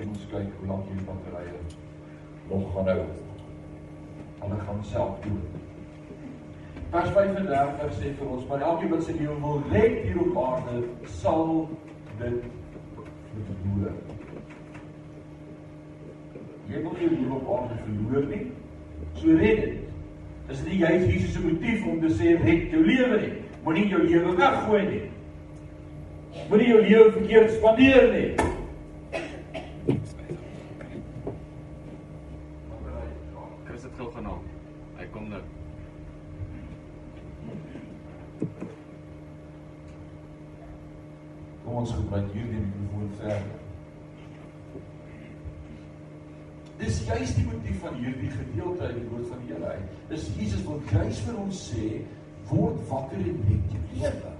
[0.00, 1.56] Kom ons kyk hoe lank hierdie batterye
[2.50, 3.02] nog gaan hou.
[4.44, 5.59] Hulle gaan self doen.
[6.90, 10.80] Vers 35 sê vir ons, maar elkeen wat sy lewe wil red hier op aarde,
[11.20, 11.68] sal
[12.18, 12.40] dit
[13.36, 13.94] verloor.
[16.70, 18.42] Jy wil nie lewe op aarde verloor nie.
[19.20, 19.78] So red dit.
[20.50, 23.32] Dis nie juist Jesus se motief om te sê red jou lewe nie.
[23.62, 25.02] Moenie jou lewe weggooi nie.
[26.48, 28.30] Moenie jou lewe verkeerd spandeer nie.
[33.64, 34.42] Chris het gou genaam.
[34.98, 35.42] Hy kom nou.
[41.62, 43.58] Kom ons gebruik hierdie mikrofoon verder.
[46.80, 49.74] Dis juist die motief van hierdie gedeelte uit die woord van die Here.
[50.08, 50.30] Dis
[50.90, 51.88] Wat juist vir ons sê
[52.50, 54.30] word wakker en red jou lewe.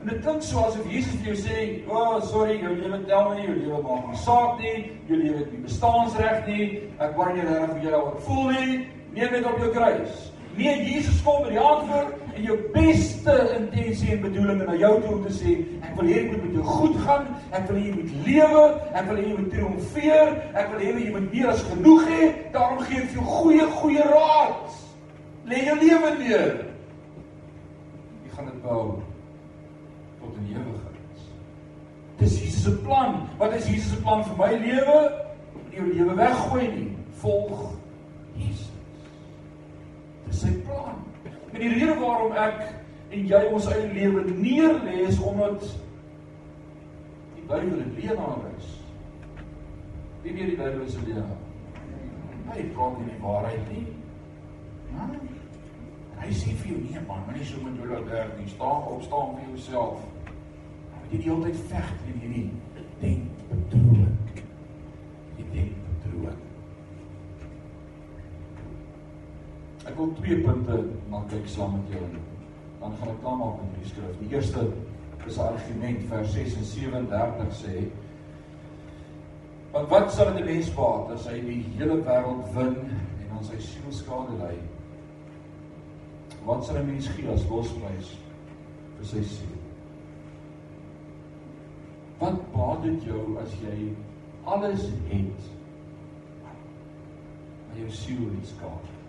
[0.00, 3.34] En dit klink so asof Jesus vir jou sê, "O, oh, sorry, jou lewe tel
[3.34, 6.80] nie, jou lewe maak nie saak nie, jou lewe het nie bestaansreg nie.
[6.98, 8.88] Ek wou nie regtig vir jou daaroor voel nie.
[9.12, 14.12] Neem dit op jou kruis." Nee, Jesus kom met die antwoord en jou beste intensie
[14.14, 16.66] en bedoelinge na jou toe om te sê, ek wil hê jy moet met jou
[16.68, 18.62] goed gaan, ek wil hê jy moet lewe,
[18.92, 22.30] ek wil hê jy moet triomfeer, ek wil hê jy moet meer as genoeg hê,
[22.54, 24.78] daarom gee ek vir jou goeie goeie raad.
[25.50, 26.56] Lê jou lewe neer.
[28.24, 28.84] Jy gaan dit bou
[30.22, 31.22] tot 'n ewigheid.
[32.18, 33.26] Dis Jesus se plan.
[33.38, 35.00] Wat is Jesus se plan vir my lewe?
[35.70, 36.92] Nie jou lewe weggooi nie.
[37.20, 37.74] Volg
[40.34, 41.00] sy plan.
[41.52, 42.62] En die rede waarom ek
[43.14, 45.62] en jy ons eie lewe neerlê is omdat
[47.36, 48.68] die Bybel 'n leenaar is.
[50.22, 51.42] Wie weet die Bybel is 'n leenaar?
[52.54, 53.86] Hy praat nie die waarheid nie.
[54.92, 55.08] Ja?
[56.24, 58.48] Hy sê vir jou nee man, moenie so met jou laat werk nie.
[58.48, 60.00] Staan op, staan vir jouself.
[61.10, 62.50] Jy die hele tyd veg teen hierdie
[63.00, 64.16] denkpatroon.
[64.23, 64.23] Die
[69.84, 70.78] Ek wil twee punte
[71.12, 72.06] maak kyk saam met jou.
[72.80, 74.16] Dan gaan ek klaar maak met die skrif.
[74.22, 74.64] Die eerste
[75.26, 77.90] is 'n argument vers 6 en 37 sê
[79.74, 82.76] Want wat sal 'n mens baat as hy die hele wêreld win
[83.22, 84.54] en aan sy siel skade ly?
[86.44, 88.14] Wat sal 'n mens gee as losprys
[88.96, 89.58] vir sy siel?
[92.20, 93.90] Wat baat dit jou as jy
[94.44, 95.42] alles het
[97.66, 99.03] maar jou siel nie skade?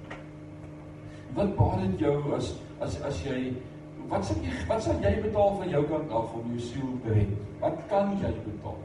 [1.34, 3.54] Wat baat dit jou as as as jy
[4.10, 7.14] wat sal jy wat sal jy betaal van jou kant af om jou siel te
[7.14, 7.32] red?
[7.60, 8.78] Wat kan jy betaal?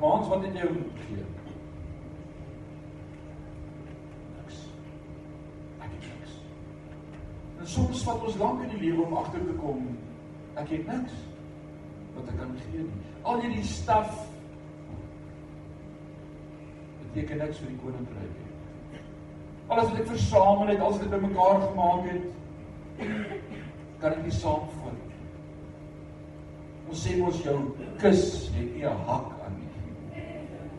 [0.00, 1.24] Maar ons wat het jy gegee?
[4.34, 4.58] Niks.
[5.78, 6.34] Ek het niks.
[7.60, 9.86] En soms vat ons lank in die lewe om agter te kom
[10.56, 11.12] ek het niks
[12.16, 13.12] wat ek kan gee nie.
[13.28, 14.12] Al hierdie staf
[17.02, 18.45] beteken niks vir die koninkryk nie.
[19.68, 22.26] Alles wat ek versamel het, alles wat ek bymekaar gemaak het,
[24.00, 25.00] kan ek nie saamvat.
[26.86, 27.56] Ons sê mos jou
[27.98, 28.22] kus
[28.54, 29.70] het nie 'n hak aan nie.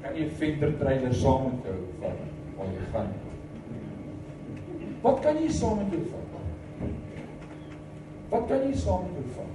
[0.02, 2.19] Kan jy 'n venter trailer saam met jou vat
[2.58, 3.12] waar jy gaan?
[5.02, 6.28] Wat kan jy saam met jou vat?
[8.30, 9.54] Wat kan jy saam met jou vat?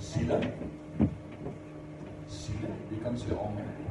[0.00, 0.40] Siele.
[2.28, 3.83] Siele, jy kan sê amen.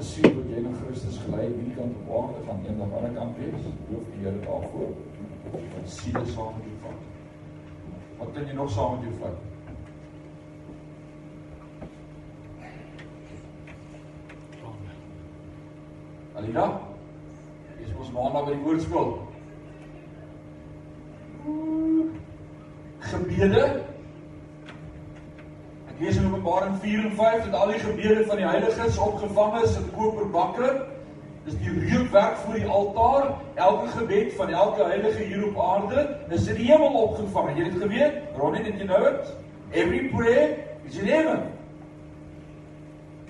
[0.00, 3.12] Siel wat jy na Christus gelei het, hierdie kant op aarde eendag aan die ander
[3.18, 3.64] kant wees.
[3.90, 4.92] Loof die Here daarvoor.
[5.52, 7.00] Wat siele saam met jou vat.
[8.18, 9.38] Wat kan jy nog saam met jou vat?
[16.40, 16.66] Alida.
[17.76, 19.14] Dis ons maandag by die woordskool.
[23.10, 23.89] Gebede.
[26.00, 29.76] Lees in Openbaring 4 en 5 dat al die gebede van die heiliges opgevang is
[29.76, 30.86] in koperbakke.
[31.44, 33.26] Dis die reukwerk voor die altaar.
[33.54, 37.48] Elke gebed van elke heilige hier op aarde is in die hemel opgevang.
[37.48, 38.18] Het jy dit geweet?
[38.36, 39.34] Ronnie, did you know it?
[39.70, 40.56] Every prayer
[40.88, 41.42] is in heaven.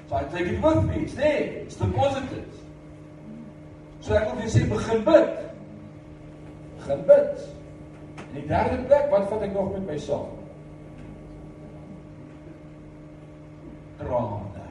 [0.08, 1.02] So I take it with me.
[1.02, 1.62] It's there.
[1.66, 2.46] It's deposited.
[4.00, 5.34] So ek wil vir sê begin bid.
[6.78, 7.48] Begin bid.
[8.30, 10.39] In die derde plek, wat vat ek nog met my saam?
[14.00, 14.66] Trane.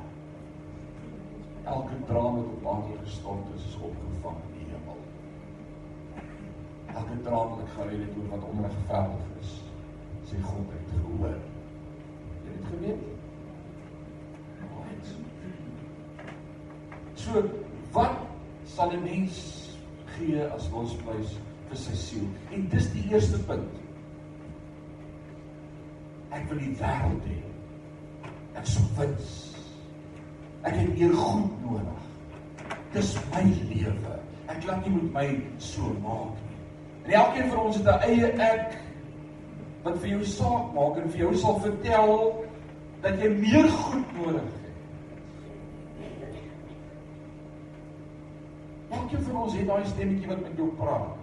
[1.64, 5.02] Elke traan wat op aarde gestort is, is opgevang in die hemel.
[6.86, 9.52] Elke traan wat ek gehuil het oor wat onregverdig is,
[10.32, 11.36] sê God het gehoor.
[12.46, 13.04] Jy het geweet?
[14.64, 15.14] Right.
[17.26, 17.44] So,
[17.94, 18.18] wat
[18.66, 19.38] sal 'n mens
[20.16, 21.38] gee as losprys
[21.70, 22.28] vir sy siel.
[22.52, 23.78] En dis die eerste punt.
[26.34, 27.49] Ek wil die wêreld hê.
[28.58, 29.36] Ek sou wins.
[30.68, 32.06] Ek het eer goed nodig.
[32.94, 34.20] Dis my lewe.
[34.50, 35.28] Ek laat nie met my
[35.62, 36.58] so maak nie.
[37.06, 38.78] En elkeen van ons het 'n eie ek
[39.84, 42.46] wat vir jou saak maak en vir jou sal vertel
[43.02, 44.74] dat jy meer goed nodig het.
[48.90, 51.16] Elkeen van ons het daai stemmetjie wat met jou praat.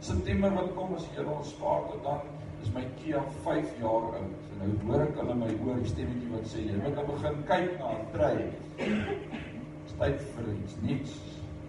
[0.00, 4.38] September wat kom as jy ons spaar tot dan is my Kia 5 jaar oud.
[4.52, 7.38] En nou hoor ek hulle my oor die stemmetjie wat sê jy moet nou begin
[7.50, 8.36] kyk na 'n trei.
[8.78, 11.14] Dis tyd vir iets nuuts.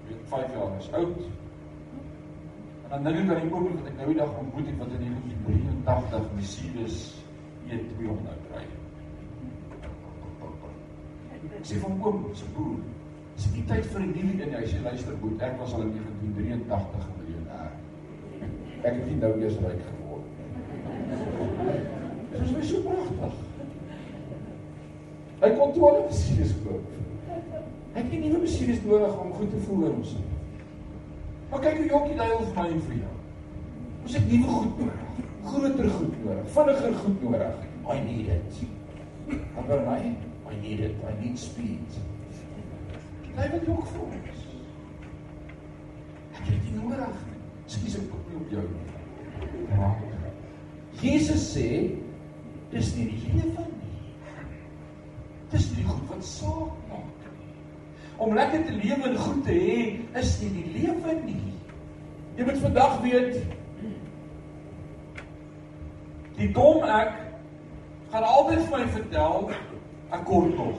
[0.08, 1.22] Weet 5 jaar is oud.
[2.90, 4.94] En dan dink ek aan die oomblik wat ek nou die dag ontmoet het wat
[4.98, 6.96] in 1983 Mercedes
[7.70, 8.66] E200 ry.
[11.60, 12.80] Ek sê van oom se broer
[13.40, 14.52] Dis nie tyd vir 'n nuwe nie.
[14.52, 17.72] Hy sê luister goed, ek was al in 1983 'n miljonair.
[18.84, 20.09] Ek het nie nou eers ryk geword
[21.10, 22.42] nie.
[22.44, 23.38] Is my so pragtig.
[25.40, 26.88] Hy kon toe al 'n Mercedes koop.
[27.94, 30.16] Hy het nie nuwe Mercedes nodig om goed te voel in ons.
[31.50, 33.16] Maar kyk hoe jonkie daai vir my en vir jou.
[34.04, 35.08] Ons het nuwe goed nodig.
[35.44, 37.56] Groter goed nodig, vinniger goed nodig.
[37.90, 38.62] I need it.
[39.56, 40.00] Maar my,
[40.52, 40.96] I need it.
[41.10, 42.00] I need speed.
[43.36, 44.46] Hy wil ook vir ons.
[46.36, 47.26] Ek het dit nodig.
[47.66, 48.88] Skus ek kom nie op jou nie.
[49.78, 50.09] Maar
[51.02, 51.70] Jesus sê
[52.72, 54.02] dis nie die lewe nie.
[55.54, 57.54] Dis nie goed wat saak maak nie.
[58.18, 59.78] Om lekker te lewe en goed te hê
[60.20, 61.54] is nie die lewe nie.
[62.38, 63.40] Jy moet vandag weet
[66.40, 67.18] die dom ek
[68.14, 69.50] gaan altyd vir my vertel
[70.16, 70.78] ek kort nog.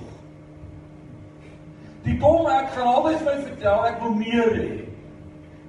[2.06, 4.70] Die dom ek gaan altyd vir my vertel ek wil meer hê.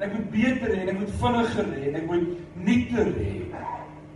[0.02, 2.32] Ek moet beter hê ek moet vinniger hê ek moet
[2.68, 3.34] nuuter hê.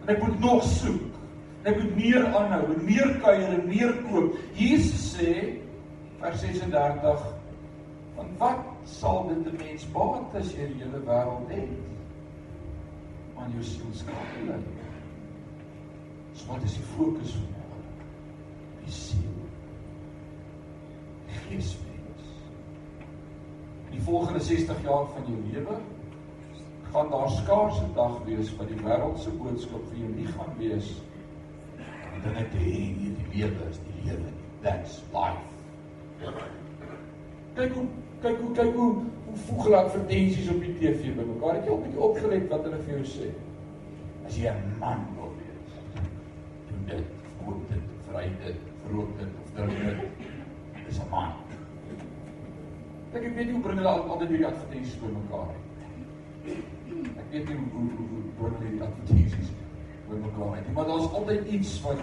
[0.06, 1.14] En ek moet nog soek.
[1.62, 4.36] En ek moet meer aanhou en meer kuier en meer koop.
[4.54, 5.34] Jesus sê
[6.22, 7.26] vers 36
[8.16, 11.70] van wat sal dit 'n mens baat as jy die hele wêreld het?
[13.36, 14.62] Maar jou siel skakel.
[16.34, 17.84] So wat is die fokus van
[18.84, 19.42] die siel?
[21.48, 21.76] Gees
[23.92, 25.78] die volgende 60 jaar van jou lewe
[26.92, 30.54] gaan daar skaars 'n dag wees wat die wêreld se boodskap vir jou nie gaan
[30.58, 31.02] wees?
[32.24, 34.30] Dinge te hê nie die lewe is die lewe
[34.62, 35.48] that's life.
[37.56, 37.88] Kyk hoe
[38.22, 38.94] kyk hoe kyk hoe
[39.26, 41.60] hoe voeg hulle advertensies op die TV bymekaar.
[41.60, 43.30] Het jy op bietjie opgelet wat hulle vir jou sê.
[44.26, 45.76] As jy 'n man wil wees
[46.70, 47.06] doen dit.
[47.46, 50.28] Koop dit vry dit verrook dit of drink dit.
[50.88, 51.34] Is 'n man.
[53.14, 56.64] Ek ek weet nie hoe bring hulle altyd hierdie advertensies bymekaar nie.
[57.04, 59.52] Ek weet nie hoe hoe hoe bring hierdie advertensies
[60.10, 60.74] bymekaar nie.
[60.78, 62.00] Maar daar's altyd iets wat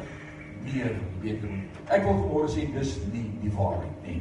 [0.64, 1.80] meer beter moet.
[1.97, 4.20] Ek wil môre sê dis nie die waarheid nie.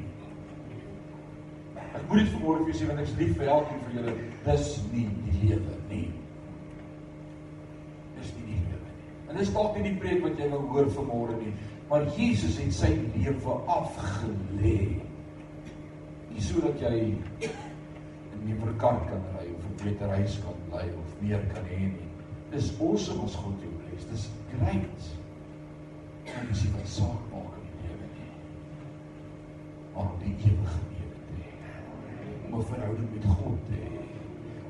[1.92, 4.16] Ek moet dit môre vir julle sê want ek is lief vir elkeen van julle.
[4.48, 6.08] Dis nie die lewe nie.
[8.18, 9.14] Dis nie die lewe nie.
[9.28, 11.54] En dis dalk nie die preek wat jy wil hoor vanmôre nie,
[11.92, 14.78] maar Jesus het sy lewe afgelê
[16.32, 17.52] nie sodat jy in
[18.48, 19.41] 'n verkar kan ry
[19.84, 22.10] beter huis kan bly of meer kan hê nie.
[22.52, 24.08] Dis awesome as God jou bless.
[24.12, 25.10] Dis great.
[26.32, 28.30] En dis wat saak maak in die lewe nie.
[29.96, 31.54] Maar die ewige lewe te hê.
[32.46, 34.06] Om 'n verhouding met God te hê.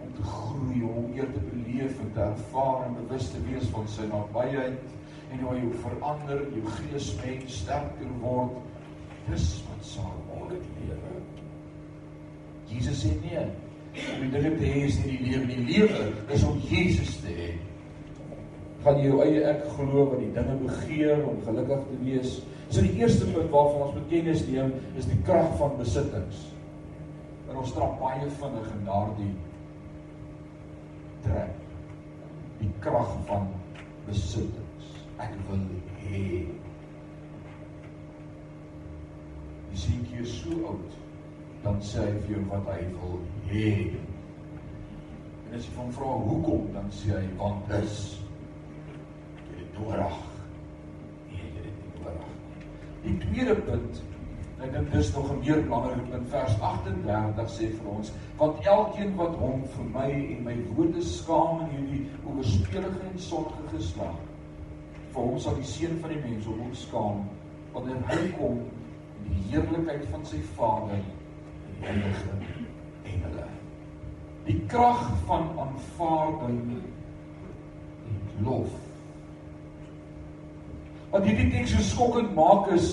[0.04, 3.88] Om te groei, om eer te beleef en te ervaar en bewus te wees van
[3.88, 4.80] sy nabyheid
[5.32, 8.58] en hoe hy jou verander, jou gees mens sterker word.
[9.30, 11.20] Dis wat saak maak in die lewe.
[12.68, 13.46] Jesus sê nee.
[13.92, 15.58] Die dinge te hê is nie die lewe nie.
[15.66, 17.50] Die lewe is om Jesus te hê.
[18.86, 22.38] Gaan jy jou eie ek glo wat die dinge begeer om gelukkig te wees?
[22.72, 26.46] So die eerste punt waarvan ons moet kennis neem is die krag van besittings.
[27.50, 29.34] En ons trap baie vinnig in daardie
[31.26, 31.60] trek.
[32.62, 33.52] Die krag van
[34.08, 34.96] besittings.
[35.22, 35.68] Ek wil
[36.08, 36.32] hê.
[39.72, 41.01] Jy sien jy is so oud
[41.64, 43.18] dan sê hy vir jou wat hy wil
[43.50, 43.72] hê.
[45.48, 47.98] En as jy hom vra hoekom, dan sê hy want dis
[49.52, 50.18] dit nodig.
[51.30, 52.32] Nee, dit is nodig.
[53.04, 54.02] Die tweede punt,
[54.62, 59.16] ek dink dis nog 'n meer belangrike punt, vers 38 sê vir ons, want elkeen
[59.16, 64.18] wat hom vir my en my woorde skaam in hierdie oorspelige en sondige geslag,
[65.14, 67.26] vir hom sal die seun van die mens hom skaam
[67.74, 68.62] wanneer hy kom
[69.28, 71.02] die heerlikheid van sy Vader
[71.82, 72.30] heilige
[73.04, 73.46] engele.
[74.46, 76.62] Die krag van aanvaarding
[78.08, 78.74] en lof.
[81.12, 82.92] Wat hierdie teks so skokkend maak is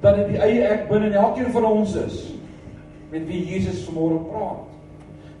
[0.00, 2.22] dat dit die eie ek binne in elkeen van ons is
[3.10, 4.68] met wie Jesus vanmôre praat.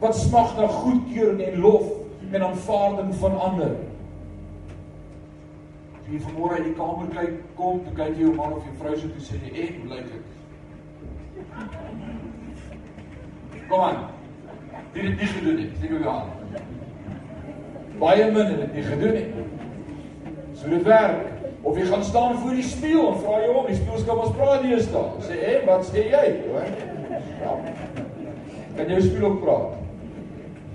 [0.00, 1.86] Wat smag na goedkeuring en lof
[2.30, 3.72] en aanvaarding van ander.
[6.00, 8.96] As jy vanmôre in die kamer kyk, kom, kyk jy jou man of jou vrou
[8.98, 10.39] so toe sê jy, "Ek, hoe lyk ek?"
[13.70, 13.96] Kom aan.
[14.92, 15.68] Wie het dit nie gedoen nie?
[15.78, 16.30] Steek jou hand.
[18.00, 19.26] Baie min het dit nie gedoen nie.
[20.58, 21.28] So dit werk.
[21.62, 24.34] Of jy gaan staan voor die spieël en vra jou om, die spieël skop ons
[24.34, 25.12] praat eens daar.
[25.22, 26.66] Sê, "Hé, hey, wat sê jy?" Hoor.
[27.42, 27.54] Ja.
[28.76, 29.78] Kan jy spieël ook praat?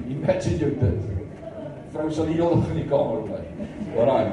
[0.07, 1.03] Imagine jy dit.
[1.91, 3.43] Vrou sal die hele in die kamer bly.
[3.99, 4.31] Alraai.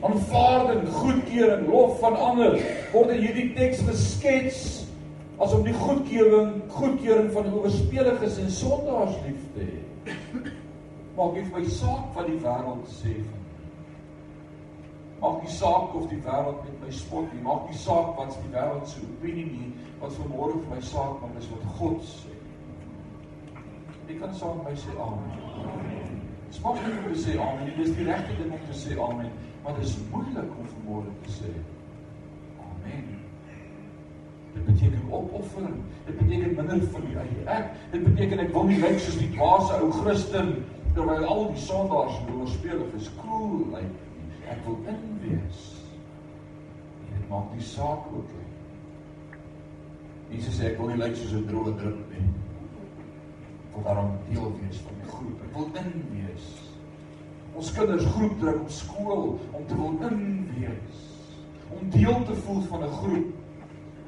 [0.00, 2.60] Aanvaarding, goedkeuring, lof van ander
[2.92, 4.81] word in hierdie teks geskets
[5.42, 10.10] as om die goedkeuring goedkeuring van oorspeeliges en sondaars lief te hê.
[11.16, 13.42] Maak nie vir my saak wat die wêreld sê van
[15.22, 17.42] Maak nie saak of die wêreld met my spot nie.
[17.46, 19.68] Maak nie saak wat die wêreld se opinie nie.
[20.00, 22.32] Wat vanmôre vir my saak maak is wat God sê.
[24.08, 26.16] Ek kan saam met my sê amen.
[26.64, 27.70] Maak nie om te sê amen.
[27.70, 29.30] Dit is die regte ding om te sê amen,
[29.62, 31.52] maar dit is moeilik om vanmôre te sê
[32.66, 33.14] amen.
[34.56, 35.76] Dit beteken opoffering.
[36.04, 37.74] Dit beteken minder van die eie ek.
[37.90, 40.54] Dit beteken ek wil nie lyk soos die dwaase ou Christen
[40.96, 43.10] terwyl al die sondaars oorspelig is.
[43.20, 45.60] Cool lyk like, ek wil in wees.
[47.06, 49.38] En dit maak die saak ook nie.
[50.32, 52.26] Jesus sê ek wil nie lyk soos 'n droë druk nie.
[53.62, 55.46] Ek wil daarom deel wees van die groep.
[55.46, 56.50] Ek wil in wees.
[57.54, 61.00] Ons kinders groep druk op skool om te wil in wees.
[61.72, 63.41] Om deel te voel van 'n groep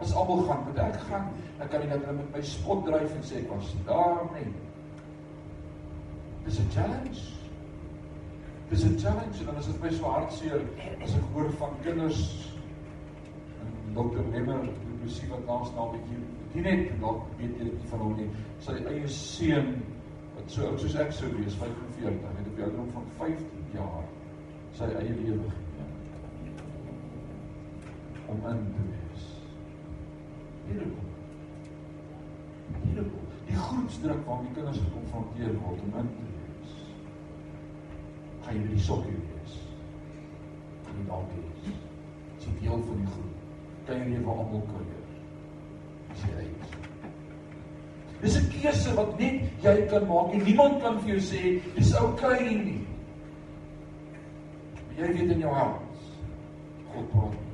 [0.04, 1.30] As almal gaan, moet ek gaan.
[1.58, 4.50] Dan kan nie dat hulle met my spot dryf en sê ek was daar nie.
[6.44, 7.22] Dis 'n challenge.
[8.68, 10.62] Dis 'n challenge en dan is dit my so hartseer
[11.02, 12.50] as ek hoor van kinders
[13.60, 16.24] en dokter Lemmer, die musiek wat naas na 'n bietjie
[16.54, 18.28] die net dalk weet jy van hom nie.
[18.62, 19.70] Sy eie seun
[20.36, 24.04] wat so oud soos ek sou wees, 45, het op die ouderdom van 15 jaar
[24.78, 25.94] sy eie lewe geneem.
[28.28, 29.03] Om in te wees.
[30.68, 30.90] Hierdie
[32.84, 36.72] Hierdie die groepsdruk waarmee kinders gekonfronteer word om in te wees.
[38.44, 39.58] Gaan jy by die sokkie wees?
[40.86, 41.76] Kan jy dalk wees?
[42.38, 43.36] Is jy deel van die groep?
[43.88, 45.04] Kan jy nie vir almal kuier?
[46.14, 46.74] Is jy uit?
[48.24, 51.94] Dis 'n keuse wat net jy kan maak en niemand kan vir jou sê dis
[51.94, 52.86] oukei okay nie.
[54.96, 55.80] Jy weet in jou hart.
[56.94, 57.53] God praat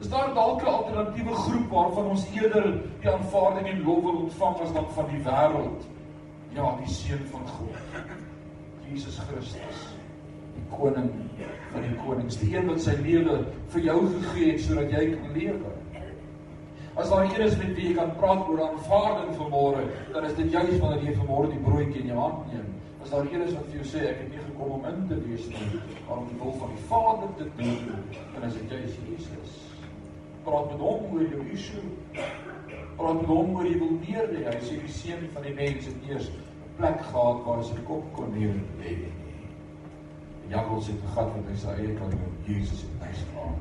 [0.00, 4.56] Is daar dalk 'n alternatiewe groep waarvan ons eerder die aanvaarding en lof wil ontvang
[4.60, 5.82] as dan van die wêreld?
[6.52, 7.76] Ja, die seun van God.
[8.88, 9.96] Jesus Christus,
[10.54, 11.10] die koning
[11.72, 15.32] van die konings, die een wat sy lewe vir jou gegee het sodat jy kan
[15.32, 15.72] lewe.
[16.94, 20.52] As daar een is met wie jy kan praat oor aanvaarding vanmôre, dan is dit
[20.52, 22.70] juis wanneer jy vanmôre die broodjie in jou hand neem.
[23.02, 25.20] As daar een is wat vir jou sê ek het nie gekom om in te
[25.26, 27.94] wees nie, maar om die wil van die Vader te doen,
[28.34, 29.73] dan is dit juis Jesus
[30.44, 31.82] praat met hom oor jou issue.
[32.96, 34.42] Praat met hom oor jy wil meer hê.
[34.48, 37.84] Hy sê die seun van die mens het eers 'n plek gehad waar hy sy
[37.88, 38.96] kop kon neer lê.
[40.48, 43.54] Jacobus het gegaan met hy sy eie kan met Jesus het hy gestaan.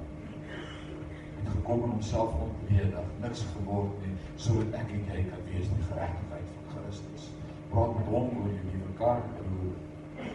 [1.43, 5.79] En gekom en homself ontledig, niks geword nie, sodat ek en jy kan wees in
[5.79, 7.29] die geregtigheid van Christus.
[7.71, 10.27] Praat met hom oor jou nuwe kaart broer.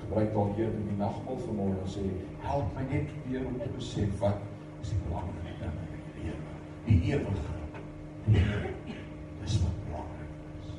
[0.00, 2.06] Gebruik dalk hier in die nagmaal vanmôre sê,
[2.46, 4.38] help my net weer om te besef wat
[4.82, 6.52] is die belangrike ding in die lewe.
[6.86, 7.54] Die ewige.
[8.26, 8.98] Die ewige.
[9.42, 10.72] Dis wat belangrik is.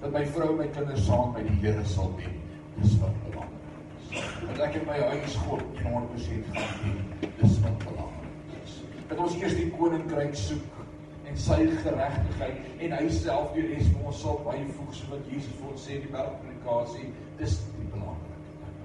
[0.00, 2.56] Dat my vrou en my kinders saam by die Here sal wees.
[2.78, 4.24] Dis wat belangrik is.
[4.46, 7.30] Dat ek in my huis God 100% gaan dien.
[7.40, 8.80] Dis wat belangrik is.
[9.12, 10.74] Dat ons eers die koninkryk soek
[11.28, 15.72] en sy geregtigheid en hy self res vir ons sal byvoeg soos wat Jesus vir
[15.74, 17.12] ons sê in die bergpredikasie.
[17.40, 18.84] Dis die belangrike ding.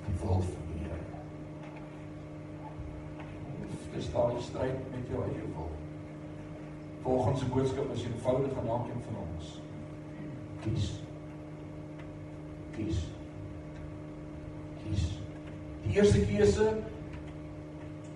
[0.00, 0.69] Dis die wil van
[4.00, 5.70] is daar 'n stryd met jou eie wil.
[7.02, 9.60] Volgens die boodskap is eenvoudig aan elkeen van ons.
[10.62, 10.86] Kies.
[12.76, 12.98] Kies.
[14.82, 15.04] Kies.
[15.82, 16.66] Die eerste keuse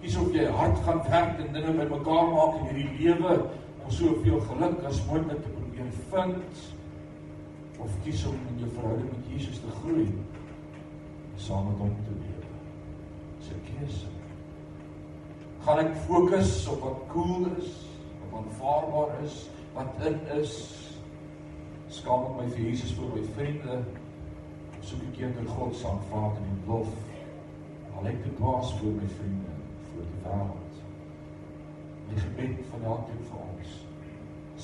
[0.01, 3.37] kies of jy hard gaan werk en dinge bymekaar maak in hierdie lewe
[3.85, 6.65] om soveel geluk as moontlik te probeer vind
[7.79, 10.09] of kies om in jou verhouding met Jesus te groei
[11.37, 12.51] saam met hom te lewe.
[13.39, 14.14] Dis 'n keuse
[15.65, 17.69] gaan ek fokus op wat cool is,
[18.31, 19.37] wat aanvaarbaar is,
[19.73, 20.57] wat in is.
[21.89, 23.79] Skaam ek my vir Jesus vir my vriende.
[24.85, 26.93] Soek ek eerder God se aanvaarding en lof.
[27.97, 29.57] Al ek dit was vir my vriende,
[29.89, 30.85] vir die wêreld.
[32.11, 33.75] Die gebed van elkeen van ons.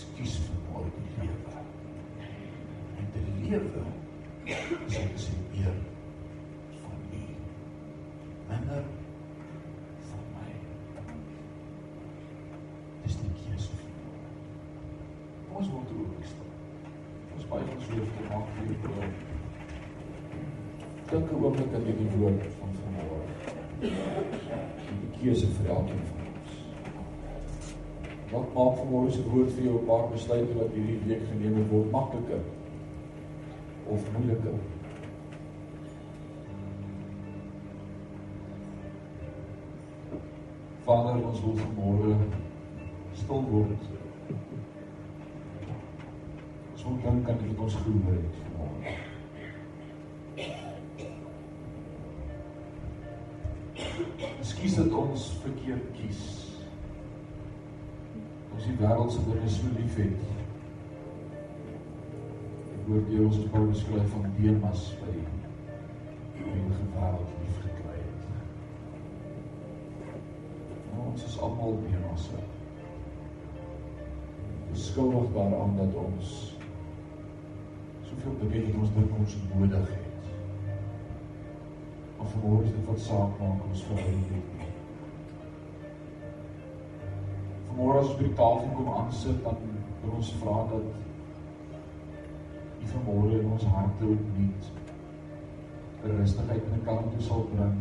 [0.05, 1.67] Skies vir môre die lewe.
[3.01, 3.89] En die lewe
[4.51, 5.85] is ek sê eer
[6.85, 7.29] van U.
[8.51, 8.91] Minder
[15.61, 16.53] ons moet ook staan.
[17.37, 19.17] Ons baie ons leef te maak vir die woord.
[21.51, 23.23] Oomblik aan hierdie woord van vanmôre.
[23.81, 26.53] Die keuse vir elkeen van ons.
[28.31, 31.91] Wat maak vanmôre se woord vir jou 'n paar besluite wat hierdie week geneem word
[31.91, 32.45] makliker
[33.87, 34.55] of moeiliker?
[40.87, 42.17] Vader, ons wil vanmôre
[43.13, 43.89] stil word
[46.77, 49.10] so dink aan dit ons gehoor het vanmôre.
[54.61, 56.19] Skies dat ons verkeerd kies.
[58.53, 60.27] Ons die wêreld se dinge so lief het.
[62.75, 65.25] Ek hoor jy ons het Paulus skryf van Demas by die
[66.43, 68.29] die wêreld lief gekry het.
[70.91, 72.29] Nou, ons is almal Demas.
[74.85, 76.37] Skuldig daaraan dat ons
[78.13, 80.10] soveel dinge wat ons dink ons nodig het.
[82.21, 84.69] Vanmôre is dit wat saak maak ons verhouding met U.
[87.69, 89.57] Vanmôre as by die tafel kom aansit, dan
[90.03, 90.87] wil ons vra dat
[92.81, 94.71] U vanmôre in ons harte opnuut
[96.05, 97.81] rustigheid en kalmte sal bring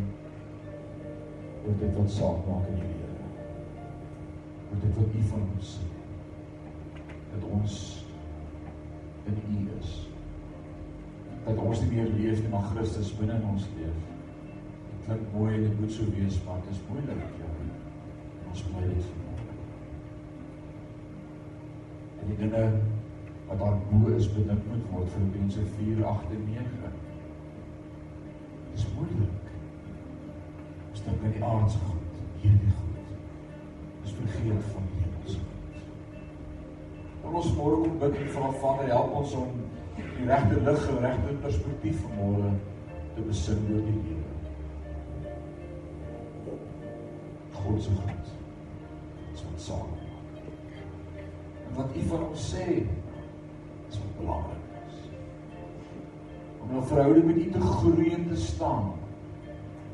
[1.65, 3.29] oor dit wat saak maak in die lewe.
[4.69, 5.87] oor dit wat U van ons sê.
[7.31, 7.79] Dat ons
[9.29, 9.97] in U is.
[11.45, 13.99] Dat ons nie meer leef nie, maar Christus binne in ons leef.
[15.09, 17.47] Klink mooi en dit moet so wees, maar dit is moeilik, ja.
[18.49, 19.29] Ons bly dit vir
[22.21, 22.61] En die dinge
[23.47, 26.91] wat daar bo is bedink moet word Filippense 4:8 en 9.
[28.73, 29.49] Dis moeilik.
[30.91, 33.13] Ons dink aan die aardse goed, hierdie goed.
[34.03, 35.83] Ons vergeet van die hemelse goed.
[37.23, 39.63] En ons môre kom bid en vra Vader, help ons om
[39.95, 42.53] die regte lig en regte perspektief van môre
[43.15, 44.38] te besin oor die lewe.
[47.69, 48.25] God se goed.
[49.29, 49.87] Dit is wat saam.
[51.67, 52.65] En wat U van ons sê,
[53.89, 54.97] is wat belangrik is.
[56.61, 58.91] Om 'n verhouding met U te groei en te staan,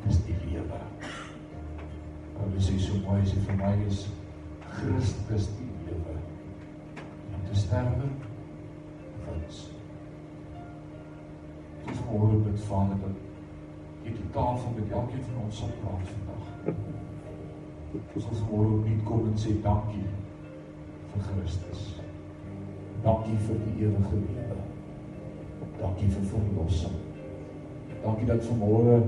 [0.07, 0.80] is die lewe.
[2.38, 4.07] Paulus sê so mooi as hy vir my is
[4.69, 6.17] Christus die lewe.
[7.36, 8.09] Om te sterwe
[9.26, 9.69] wins.
[11.86, 13.23] Dis môre met Vader dat
[14.03, 16.93] die tafel met elkeen van ons sal praat vandag.
[18.16, 20.06] Ons sal môre net kom en sê dankie
[21.14, 21.84] vir Christus.
[23.04, 24.58] Dankie vir die ewige lewe.
[25.80, 26.98] Dankie vir verlossing.
[28.04, 29.00] Dankie dat vanmôre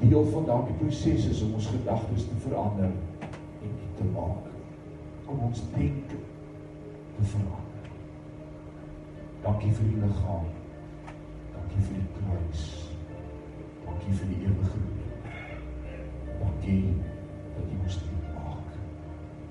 [0.00, 4.48] deel van daardie proses is om ons gedagtes te verander en te maak.
[5.26, 6.18] Om ons denke
[7.16, 7.90] te verander.
[9.44, 10.50] Dankie vir die liggaam.
[11.54, 12.66] Dankie vir die kruis.
[13.86, 15.40] Dankie vir die ewige lewe.
[16.40, 16.82] Dankie
[17.56, 18.19] dat jy ons dien.